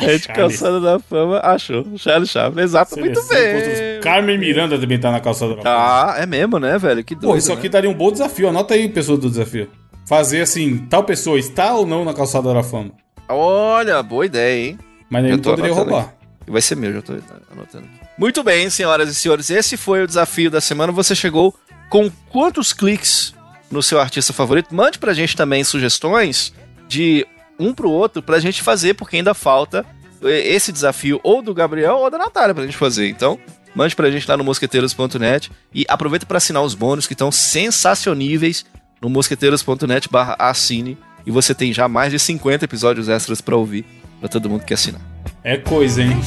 [0.00, 0.26] De Charles.
[0.26, 1.84] calçada da fama, achou.
[1.98, 2.98] Charles Chaplin, exato.
[2.98, 4.00] Muito bem.
[4.00, 5.74] Carmen Miranda também tá na calçada da Fama.
[5.76, 7.04] Ah, é mesmo, né, velho?
[7.04, 7.32] Que doido.
[7.32, 7.70] Pô, isso aqui né?
[7.70, 8.48] daria um bom desafio.
[8.48, 9.68] Anota aí, pessoa do desafio.
[10.06, 12.92] Fazer assim, tal pessoa está ou não na calçada da fama.
[13.28, 14.78] Olha, boa ideia, hein?
[15.10, 16.14] Mas tô poderia roubar.
[16.46, 17.12] Vai ser meu, já tô
[17.52, 18.00] anotando aqui.
[18.16, 19.50] Muito bem, senhoras e senhores.
[19.50, 20.92] Esse foi o desafio da semana.
[20.92, 21.54] Você chegou
[21.90, 23.34] com quantos cliques
[23.70, 24.74] no seu artista favorito?
[24.74, 26.52] Mande pra gente também sugestões
[26.88, 27.26] de
[27.58, 29.84] um pro outro pra gente fazer, porque ainda falta
[30.22, 33.08] eh, esse desafio ou do Gabriel ou da Natália pra gente fazer.
[33.08, 33.38] Então,
[33.74, 38.64] mande pra gente lá no mosqueteiros.net e aproveita pra assinar os bônus que estão sensacioníveis
[39.00, 43.84] no mosqueteiros.net barra assine e você tem já mais de 50 episódios extras pra ouvir
[44.18, 45.00] pra todo mundo que assinar.
[45.42, 46.18] É coisa, hein?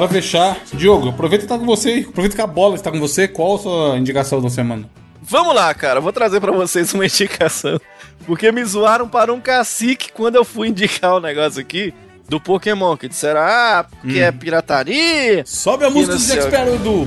[0.00, 2.06] Pra fechar, Diogo, aproveita que tá com você.
[2.08, 3.28] Aproveita que a bola está com você.
[3.28, 4.88] Qual a sua indicação da semana?
[5.20, 6.00] Vamos lá, cara.
[6.00, 7.78] Vou trazer pra vocês uma indicação.
[8.24, 11.92] Porque me zoaram para um cacique quando eu fui indicar o negócio aqui
[12.26, 12.96] do Pokémon.
[12.96, 15.42] Que disseram, ah, que é pirataria.
[15.44, 17.06] Sobe a música do Jack Sparrow do.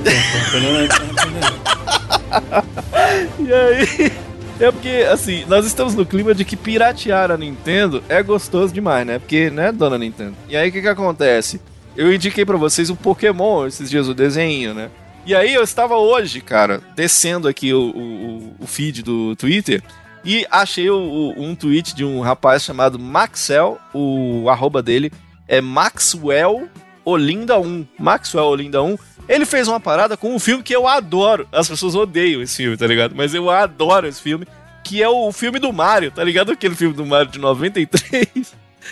[3.40, 4.12] E aí.
[4.60, 9.04] É porque, assim, nós estamos no clima de que piratear a Nintendo é gostoso demais,
[9.04, 9.18] né?
[9.18, 10.36] Porque, né, dona Nintendo?
[10.48, 11.60] E aí, o que que acontece?
[11.96, 14.90] Eu indiquei pra vocês o Pokémon esses dias, o desenho, né?
[15.26, 19.82] E aí, eu estava hoje, cara, descendo aqui o, o, o feed do Twitter
[20.24, 25.10] e achei o- um tweet de um rapaz chamado Maxwell, o arroba dele
[25.48, 26.68] é Maxwell
[27.04, 27.86] Olinda 1.
[27.98, 28.98] Maxwell Olinda 1.
[29.28, 31.46] Ele fez uma parada com um filme que eu adoro.
[31.52, 33.14] As pessoas odeiam esse filme, tá ligado?
[33.14, 34.46] Mas eu adoro esse filme,
[34.82, 36.52] que é o filme do Mario, tá ligado?
[36.52, 38.28] Aquele filme do Mario de 93.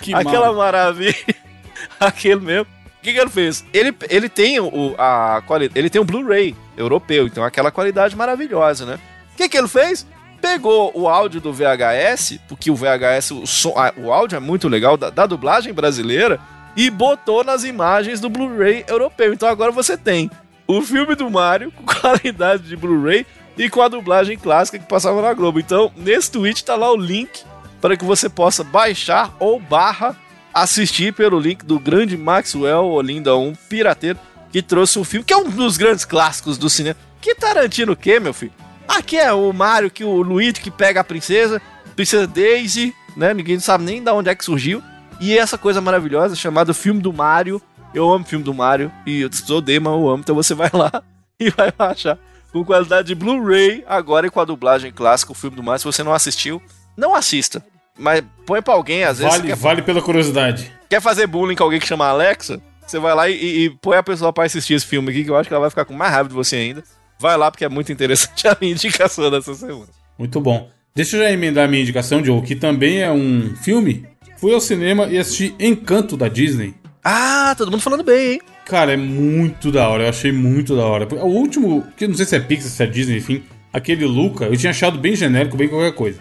[0.00, 0.56] Que Aquela mal.
[0.56, 1.14] maravilha.
[2.00, 2.66] Aquele mesmo.
[3.02, 3.64] Que, que ele fez?
[3.72, 5.42] Ele, ele tem o, a.
[5.74, 8.98] Ele tem um Blu-ray europeu, então aquela qualidade maravilhosa, né?
[9.34, 10.06] O que, que ele fez?
[10.40, 14.68] Pegou o áudio do VHS, porque o VHS, o, som, ah, o áudio é muito
[14.68, 16.40] legal, da, da dublagem brasileira,
[16.76, 19.32] e botou nas imagens do Blu-ray europeu.
[19.32, 20.30] Então agora você tem
[20.66, 23.26] o filme do Mario com qualidade de Blu-ray
[23.58, 25.58] e com a dublagem clássica que passava na Globo.
[25.58, 27.44] Então, nesse tweet tá lá o link
[27.80, 30.16] para que você possa baixar ou barra
[30.52, 34.18] assistir pelo link do grande Maxwell Olinda 1 Pirateiro,
[34.50, 36.96] que trouxe um filme que é um dos grandes clássicos do cinema.
[37.20, 38.52] Que Tarantino o quê, meu filho?
[38.86, 41.62] Aqui é o Mario, que o Luigi que pega a princesa,
[41.94, 43.32] princesa Daisy, né?
[43.32, 44.82] Ninguém sabe nem de onde é que surgiu.
[45.20, 47.62] E essa coisa maravilhosa chamada filme do Mario.
[47.94, 50.20] Eu amo filme do Mario e eu odeio, mas eu amo.
[50.20, 51.02] Então você vai lá
[51.38, 52.18] e vai baixar
[52.52, 55.78] com qualidade de Blu-ray agora e com a dublagem clássica o filme do Mario.
[55.78, 56.60] Se você não assistiu,
[56.96, 57.64] não assista.
[57.98, 59.32] Mas põe pra alguém, às vezes.
[59.32, 60.72] Vale, quer, vale pela curiosidade.
[60.88, 62.60] quer fazer bullying com alguém que chama Alexa?
[62.86, 65.30] Você vai lá e, e- e põe a pessoa pra assistir esse filme aqui, que
[65.30, 66.82] eu acho que ela vai ficar com mais raiva de você ainda.
[67.18, 69.86] Vai lá, porque é muito interessante a minha indicação dessa semana.
[70.18, 70.68] Muito bom.
[70.94, 74.04] Deixa eu já emendar a minha indicação, Diogo, que também é um filme.
[74.36, 76.74] Fui ao cinema e assisti Encanto da Disney.
[77.04, 78.40] Ah, todo mundo falando bem, hein?
[78.66, 80.04] Cara, é muito da hora.
[80.04, 81.06] Eu achei muito da hora.
[81.24, 84.44] O último, que eu não sei se é Pixar, se é Disney, enfim, aquele Luca,
[84.46, 86.20] eu tinha achado bem genérico, bem qualquer coisa.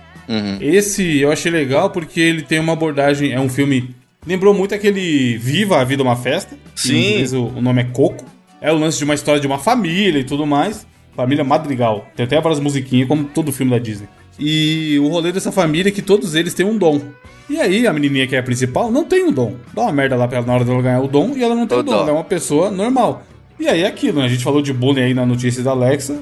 [0.61, 3.95] Esse eu achei legal porque ele tem uma abordagem, é um filme.
[4.25, 6.55] Lembrou muito aquele Viva a Vida é uma Festa.
[6.75, 7.23] Sim.
[7.35, 8.23] O, o nome é Coco.
[8.61, 10.85] É o lance de uma história de uma família e tudo mais.
[11.15, 12.07] Família Madrigal.
[12.15, 14.07] Tem até várias musiquinhas, como todo filme da Disney.
[14.39, 17.01] E o rolê dessa família é que todos eles têm um dom.
[17.49, 19.55] E aí, a menininha que é a principal não tem um dom.
[19.73, 21.67] Dá uma merda lá pra ela na hora dela ganhar o dom e ela não
[21.67, 21.93] tem O dom.
[21.93, 23.23] Ela é uma pessoa normal.
[23.59, 24.25] E aí é aquilo, né?
[24.25, 26.19] A gente falou de bullying aí na notícia da Alexa.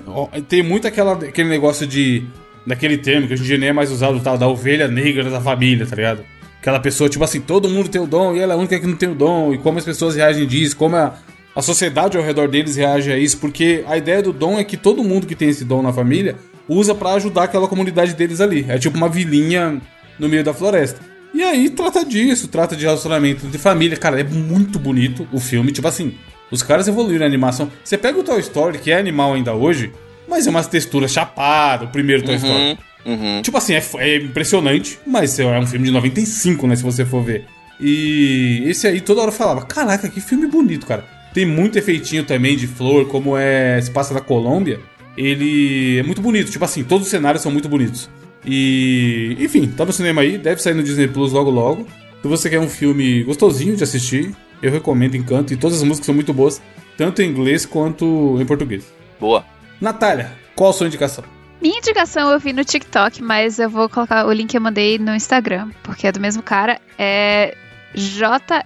[0.47, 2.23] Tem muito aquela, aquele negócio de.
[2.69, 5.41] Daquele termo que hoje em dia nem é mais usado, tal, da ovelha negra da
[5.41, 6.23] família, tá ligado?
[6.61, 8.85] Aquela pessoa, tipo assim, todo mundo tem o dom e ela é a única que
[8.85, 9.55] não tem o dom.
[9.55, 11.15] E como as pessoas reagem disso, como a,
[11.55, 14.77] a sociedade ao redor deles reage a isso, porque a ideia do dom é que
[14.77, 16.35] todo mundo que tem esse dom na família
[16.67, 18.63] usa pra ajudar aquela comunidade deles ali.
[18.69, 19.81] É tipo uma vilinha
[20.19, 21.01] no meio da floresta.
[21.33, 23.97] E aí trata disso, trata de relacionamento de família.
[23.97, 25.71] Cara, é muito bonito o filme.
[25.71, 26.13] Tipo assim,
[26.51, 27.71] os caras evoluíram a animação.
[27.83, 29.91] Você pega o Toy Story, que é animal ainda hoje,
[30.29, 32.77] mas é umas texturas chapadas, o primeiro Toy Story.
[33.05, 33.41] Uhum.
[33.41, 36.75] Tipo assim, é, é impressionante, mas é um filme de 95, né?
[36.75, 37.45] Se você for ver.
[37.79, 41.05] E esse aí toda hora eu falava: Caraca, que filme bonito, cara.
[41.33, 43.79] Tem muito efeitinho também de flor, como é.
[43.81, 44.79] Se passa na Colômbia.
[45.17, 46.51] Ele é muito bonito.
[46.51, 48.09] Tipo assim, todos os cenários são muito bonitos.
[48.45, 49.37] E.
[49.39, 51.87] Enfim, tá no cinema aí, deve sair no Disney Plus logo logo.
[52.21, 55.53] Se você quer um filme gostosinho de assistir, eu recomendo Encanto.
[55.53, 56.61] E todas as músicas são muito boas,
[56.97, 58.85] tanto em inglês quanto em português.
[59.19, 59.45] Boa.
[59.81, 61.23] Natália, qual a sua indicação?
[61.61, 64.97] Minha indicação eu vi no TikTok, mas eu vou colocar o link que eu mandei
[64.97, 66.79] no Instagram, porque é do mesmo cara.
[66.97, 67.55] É
[67.93, 68.63] J-L-A-S-R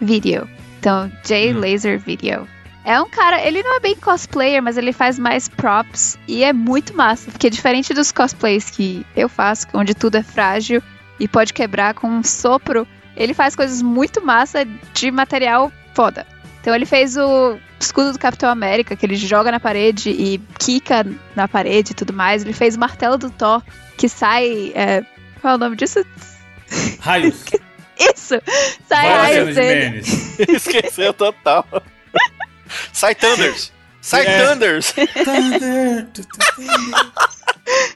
[0.00, 0.48] Video.
[0.78, 2.48] Então, J Laser Video.
[2.84, 6.52] É um cara, ele não é bem cosplayer, mas ele faz mais props e é
[6.52, 10.82] muito massa, porque diferente dos cosplays que eu faço, onde tudo é frágil
[11.18, 16.26] e pode quebrar com um sopro, ele faz coisas muito massa de material foda.
[16.60, 21.04] Então ele fez o escudo do Capitão América, que ele joga na parede e quica
[21.34, 22.42] na parede e tudo mais.
[22.42, 23.62] Ele fez o martelo do Thor,
[23.96, 24.72] que sai.
[24.74, 25.02] é,
[25.40, 26.04] qual é o nome disso?
[27.00, 27.44] Raios.
[27.98, 28.40] Isso!
[28.88, 30.02] Sai raios dele.
[30.48, 31.66] Esqueceu total.
[32.92, 33.72] Sai Thunders.
[34.00, 34.46] Sai É.
[34.46, 34.94] Thunders.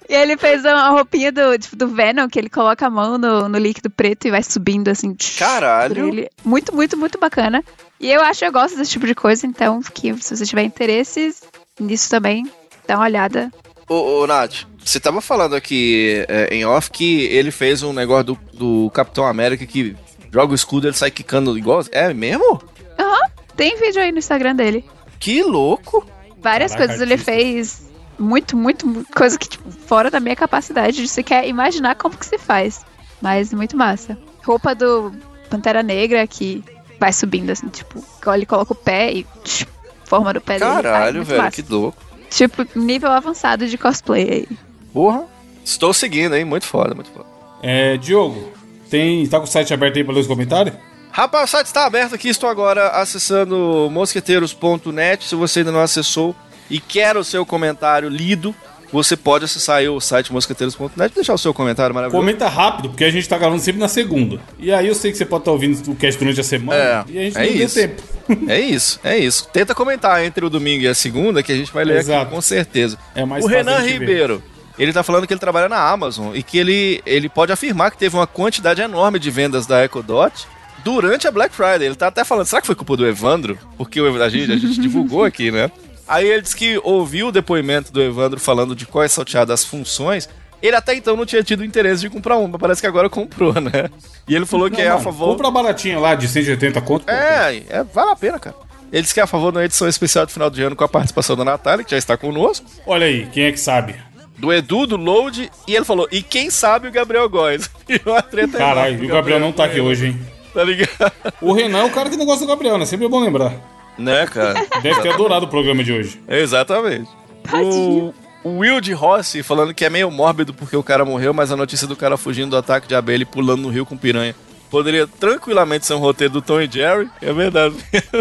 [0.09, 3.49] E ele fez uma roupinha do, tipo, do Venom, que ele coloca a mão no,
[3.49, 5.17] no líquido preto e vai subindo assim.
[5.37, 6.09] Caralho.
[6.09, 6.31] ele.
[6.45, 7.65] Muito, muito, muito bacana.
[8.05, 11.43] E eu acho, eu gosto desse tipo de coisa, então, que se você tiver interesses
[11.81, 12.47] nisso também,
[12.87, 13.51] dá uma olhada.
[13.89, 18.25] Ô, ô Nath, você tava falando aqui é, em off que ele fez um negócio
[18.25, 19.97] do, do Capitão América que
[20.31, 21.83] joga o escudo e ele sai quicando igual.
[21.93, 22.61] É mesmo?
[22.99, 24.85] Aham, tem vídeo aí no Instagram dele.
[25.19, 26.07] Que louco.
[26.43, 27.89] Várias Caraca, coisas ele fez.
[28.19, 32.27] Muito, muito, muito coisa que, tipo, fora da minha capacidade de sequer imaginar como que
[32.27, 32.85] se faz.
[33.23, 34.19] Mas muito massa.
[34.45, 35.11] Roupa do
[35.49, 36.63] Pantera Negra que
[36.99, 39.67] vai subindo, assim, tipo, ele coloca o pé e tch,
[40.05, 40.65] forma do pé dele.
[40.71, 41.63] Ai, Caralho, velho, massa.
[41.63, 41.99] que louco.
[42.31, 44.59] Tipo, nível avançado de cosplay aí.
[44.93, 45.25] Porra.
[45.65, 46.45] Estou seguindo, hein?
[46.45, 47.27] Muito foda, muito foda.
[47.63, 48.53] É, Diogo,
[48.91, 50.75] tem, tá com o site aberto aí pra ler os comentários?
[51.11, 52.29] Rapaz, o site está aberto aqui.
[52.29, 55.25] Estou agora acessando mosqueteiros.net.
[55.25, 56.35] Se você ainda não acessou
[56.69, 58.55] e quer o seu comentário lido,
[58.95, 62.25] você pode acessar aí o site mosqueteiros.net e deixar o seu comentário maravilhoso.
[62.25, 64.41] Comenta rápido, porque a gente tá gravando sempre na segunda.
[64.59, 67.05] E aí eu sei que você pode estar ouvindo o cast durante a semana É,
[67.09, 67.75] e a gente é não deu isso.
[67.75, 68.03] tempo.
[68.49, 69.49] É isso, é isso.
[69.53, 72.31] Tenta comentar entre o domingo e a segunda que a gente vai ler aqui Exato.
[72.31, 72.97] com certeza.
[73.15, 73.99] É mais o Renan gente ver.
[73.99, 74.43] Ribeiro,
[74.79, 77.99] ele tá falando que ele trabalha na Amazon e que ele, ele pode afirmar que
[77.99, 80.47] teve uma quantidade enorme de vendas da Echo Dot
[80.83, 81.85] durante a Black Friday.
[81.87, 83.59] Ele tá até falando, será que foi culpa do Evandro?
[83.77, 85.71] Porque o, a, gente, a gente divulgou aqui, né?
[86.07, 90.29] Aí ele disse que ouviu o depoimento do Evandro falando de quais salteadas as funções.
[90.63, 93.53] Ele até então não tinha tido interesse de comprar uma, mas parece que agora comprou,
[93.61, 93.91] né?
[94.27, 95.29] E ele falou que Não, é a favor.
[95.29, 97.09] Compra baratinha lá de 180 conto.
[97.11, 98.57] É, é, vale a pena, cara.
[98.91, 100.89] Ele disse que é a favor da edição especial do final de ano com a
[100.89, 103.95] participação da Natália, que já está conosco, Olha aí, quem é que sabe?
[104.39, 107.71] do Edu, do Load, e ele falou, e quem sabe o Gabriel Góes.
[108.57, 110.21] Caralho, e o Gabriel não tá aqui hoje, hein?
[110.53, 111.13] Tá ligado?
[111.41, 112.87] O Renan é o cara que não gosta do Gabriel, né?
[112.87, 113.53] Sempre é bom lembrar.
[113.99, 114.67] Né, cara?
[114.83, 116.21] Deve ter adorado o programa de hoje.
[116.29, 117.09] Exatamente.
[117.53, 121.53] O, o Will de Rossi falando que é meio mórbido porque o cara morreu, mas
[121.53, 124.35] a notícia do cara fugindo do ataque de abelha e pulando no rio com piranha
[124.75, 127.09] poderia tranquilamente ser um roteiro do Tom e Jerry.
[127.23, 127.77] É verdade.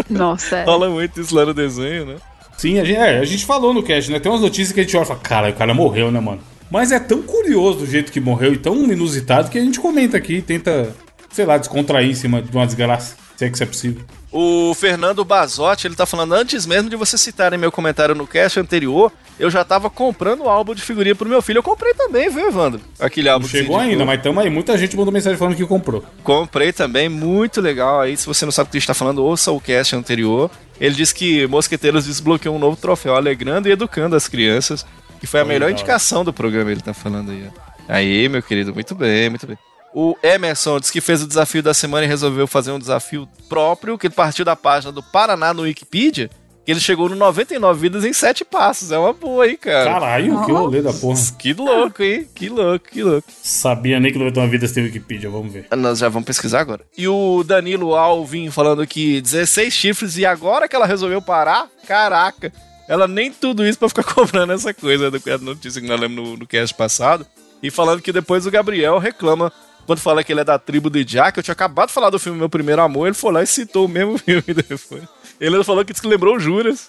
[0.08, 0.58] Nossa.
[0.58, 0.64] é.
[0.64, 2.16] Rola muito isso lá no desenho, né?
[2.56, 4.20] Sim, a gente, é, a gente falou no cast, né?
[4.20, 6.40] Tem umas notícias que a gente olha e fala, cara, o cara morreu, né, mano?
[6.70, 10.16] Mas é tão curioso do jeito que morreu e tão inusitado que a gente comenta
[10.16, 10.94] aqui e tenta,
[11.30, 14.02] sei lá, descontrair em cima de uma desgraça, se é que isso é possível.
[14.36, 18.58] O Fernando Bazotti, ele tá falando, antes mesmo de você citarem meu comentário no cast
[18.58, 21.58] anterior, eu já tava comprando o álbum de figurinha pro meu filho.
[21.58, 22.80] Eu comprei também, viu, Evandro?
[22.98, 23.92] Aquele álbum Não chegou indicou.
[23.92, 24.50] ainda, mas tamo aí.
[24.50, 26.04] Muita gente mandou mensagem falando que comprou.
[26.24, 28.00] Comprei também, muito legal.
[28.00, 30.50] Aí, se você não sabe o que a gente tá falando, ouça o cast anterior.
[30.80, 34.84] Ele disse que Mosqueteiros desbloqueou um novo troféu, alegrando e educando as crianças.
[35.20, 37.48] Que foi a melhor indicação do programa, ele tá falando aí.
[37.56, 37.60] ó.
[37.88, 39.56] Aí, meu querido, muito bem, muito bem.
[39.94, 43.96] O Emerson disse que fez o desafio da semana e resolveu fazer um desafio próprio,
[43.96, 46.28] que ele partiu da página do Paraná no Wikipedia,
[46.66, 48.90] que ele chegou no 99 vidas em 7 passos.
[48.90, 49.92] É uma boa, hein, cara?
[49.92, 51.20] Caralho, que rolê da porra.
[51.38, 52.26] Que louco, hein?
[52.34, 53.28] Que louco, que louco.
[53.40, 55.68] Sabia nem que não vai ter uma vida sem Wikipedia, vamos ver.
[55.76, 56.84] Nós já vamos pesquisar agora.
[56.98, 62.52] E o Danilo Alvin falando que 16 chifres e agora que ela resolveu parar, caraca.
[62.88, 66.36] Ela nem tudo isso pra ficar comprando essa coisa da notícia que nós lemos no,
[66.36, 67.24] no cast passado.
[67.62, 69.52] E falando que depois o Gabriel reclama
[69.86, 72.18] quando fala que ele é da tribo de Jack, eu tinha acabado de falar do
[72.18, 75.02] filme Meu Primeiro Amor, ele foi lá e citou o mesmo filme depois.
[75.40, 76.88] Ele falou que disse que lembrou o Juras.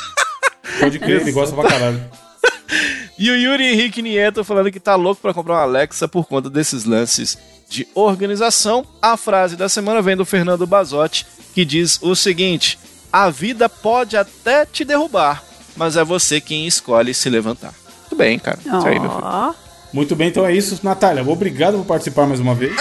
[0.80, 2.02] Pode crer, ele gosta pra caralho.
[3.18, 6.48] E o Yuri Henrique Nieto falando que tá louco pra comprar uma Alexa por conta
[6.48, 7.36] desses lances
[7.68, 8.86] de organização.
[9.02, 12.78] A frase da semana vem do Fernando Bazotti, que diz o seguinte:
[13.12, 15.42] A vida pode até te derrubar,
[15.74, 17.74] mas é você quem escolhe se levantar.
[18.02, 18.60] Muito bem, cara.
[18.64, 19.24] Isso aí, meu filho.
[19.92, 20.78] Muito bem, então é isso.
[20.82, 22.72] Natália, obrigado por participar mais uma vez.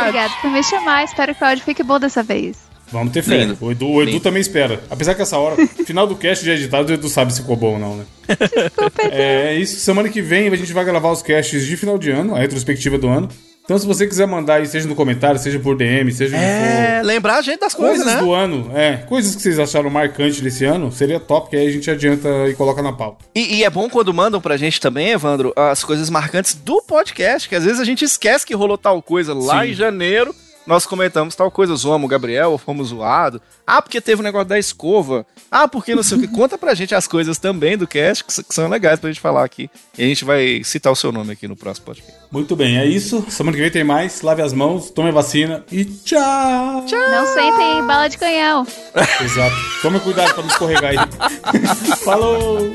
[0.00, 1.04] obrigada por me chamar.
[1.04, 2.66] Espero que o áudio fique bom dessa vez.
[2.92, 3.48] Vamos ter fé.
[3.60, 4.80] O Edu, o Edu também espera.
[4.88, 7.74] Apesar que essa hora, final do cast já editado, o Edu sabe se ficou bom
[7.74, 8.04] ou não, né?
[8.28, 9.14] Desculpa, Edu.
[9.14, 9.80] É isso.
[9.80, 12.96] Semana que vem a gente vai gravar os casts de final de ano, a retrospectiva
[12.96, 13.28] do ano.
[13.66, 17.06] Então, se você quiser mandar aí, seja no comentário, seja por DM, seja É, for.
[17.06, 18.20] lembrar a gente das coisas, Coisas né?
[18.20, 21.70] do ano, é, coisas que vocês acharam marcantes desse ano, seria top, que aí a
[21.72, 23.24] gente adianta e coloca na pauta.
[23.34, 27.48] E, e é bom quando mandam pra gente também, Evandro, as coisas marcantes do podcast,
[27.48, 29.70] que às vezes a gente esquece que rolou tal coisa lá Sim.
[29.70, 30.32] em janeiro.
[30.66, 33.40] Nós comentamos tal coisa, zoamos o Gabriel, ou fomos zoados.
[33.66, 35.24] Ah, porque teve o negócio da escova.
[35.50, 36.28] Ah, porque não sei o que.
[36.34, 39.44] Conta pra gente as coisas também do cast, que, que são legais pra gente falar
[39.44, 39.70] aqui.
[39.96, 42.12] E a gente vai citar o seu nome aqui no próximo podcast.
[42.30, 43.24] Muito bem, é isso.
[43.30, 44.22] Semana que vem tem mais.
[44.22, 46.84] Lave as mãos, tome a vacina e tchau!
[46.90, 48.66] Não sentem em bala de canhão.
[49.22, 49.56] Exato.
[49.82, 50.98] Tome cuidado pra não escorregar aí.
[52.04, 52.74] Falou!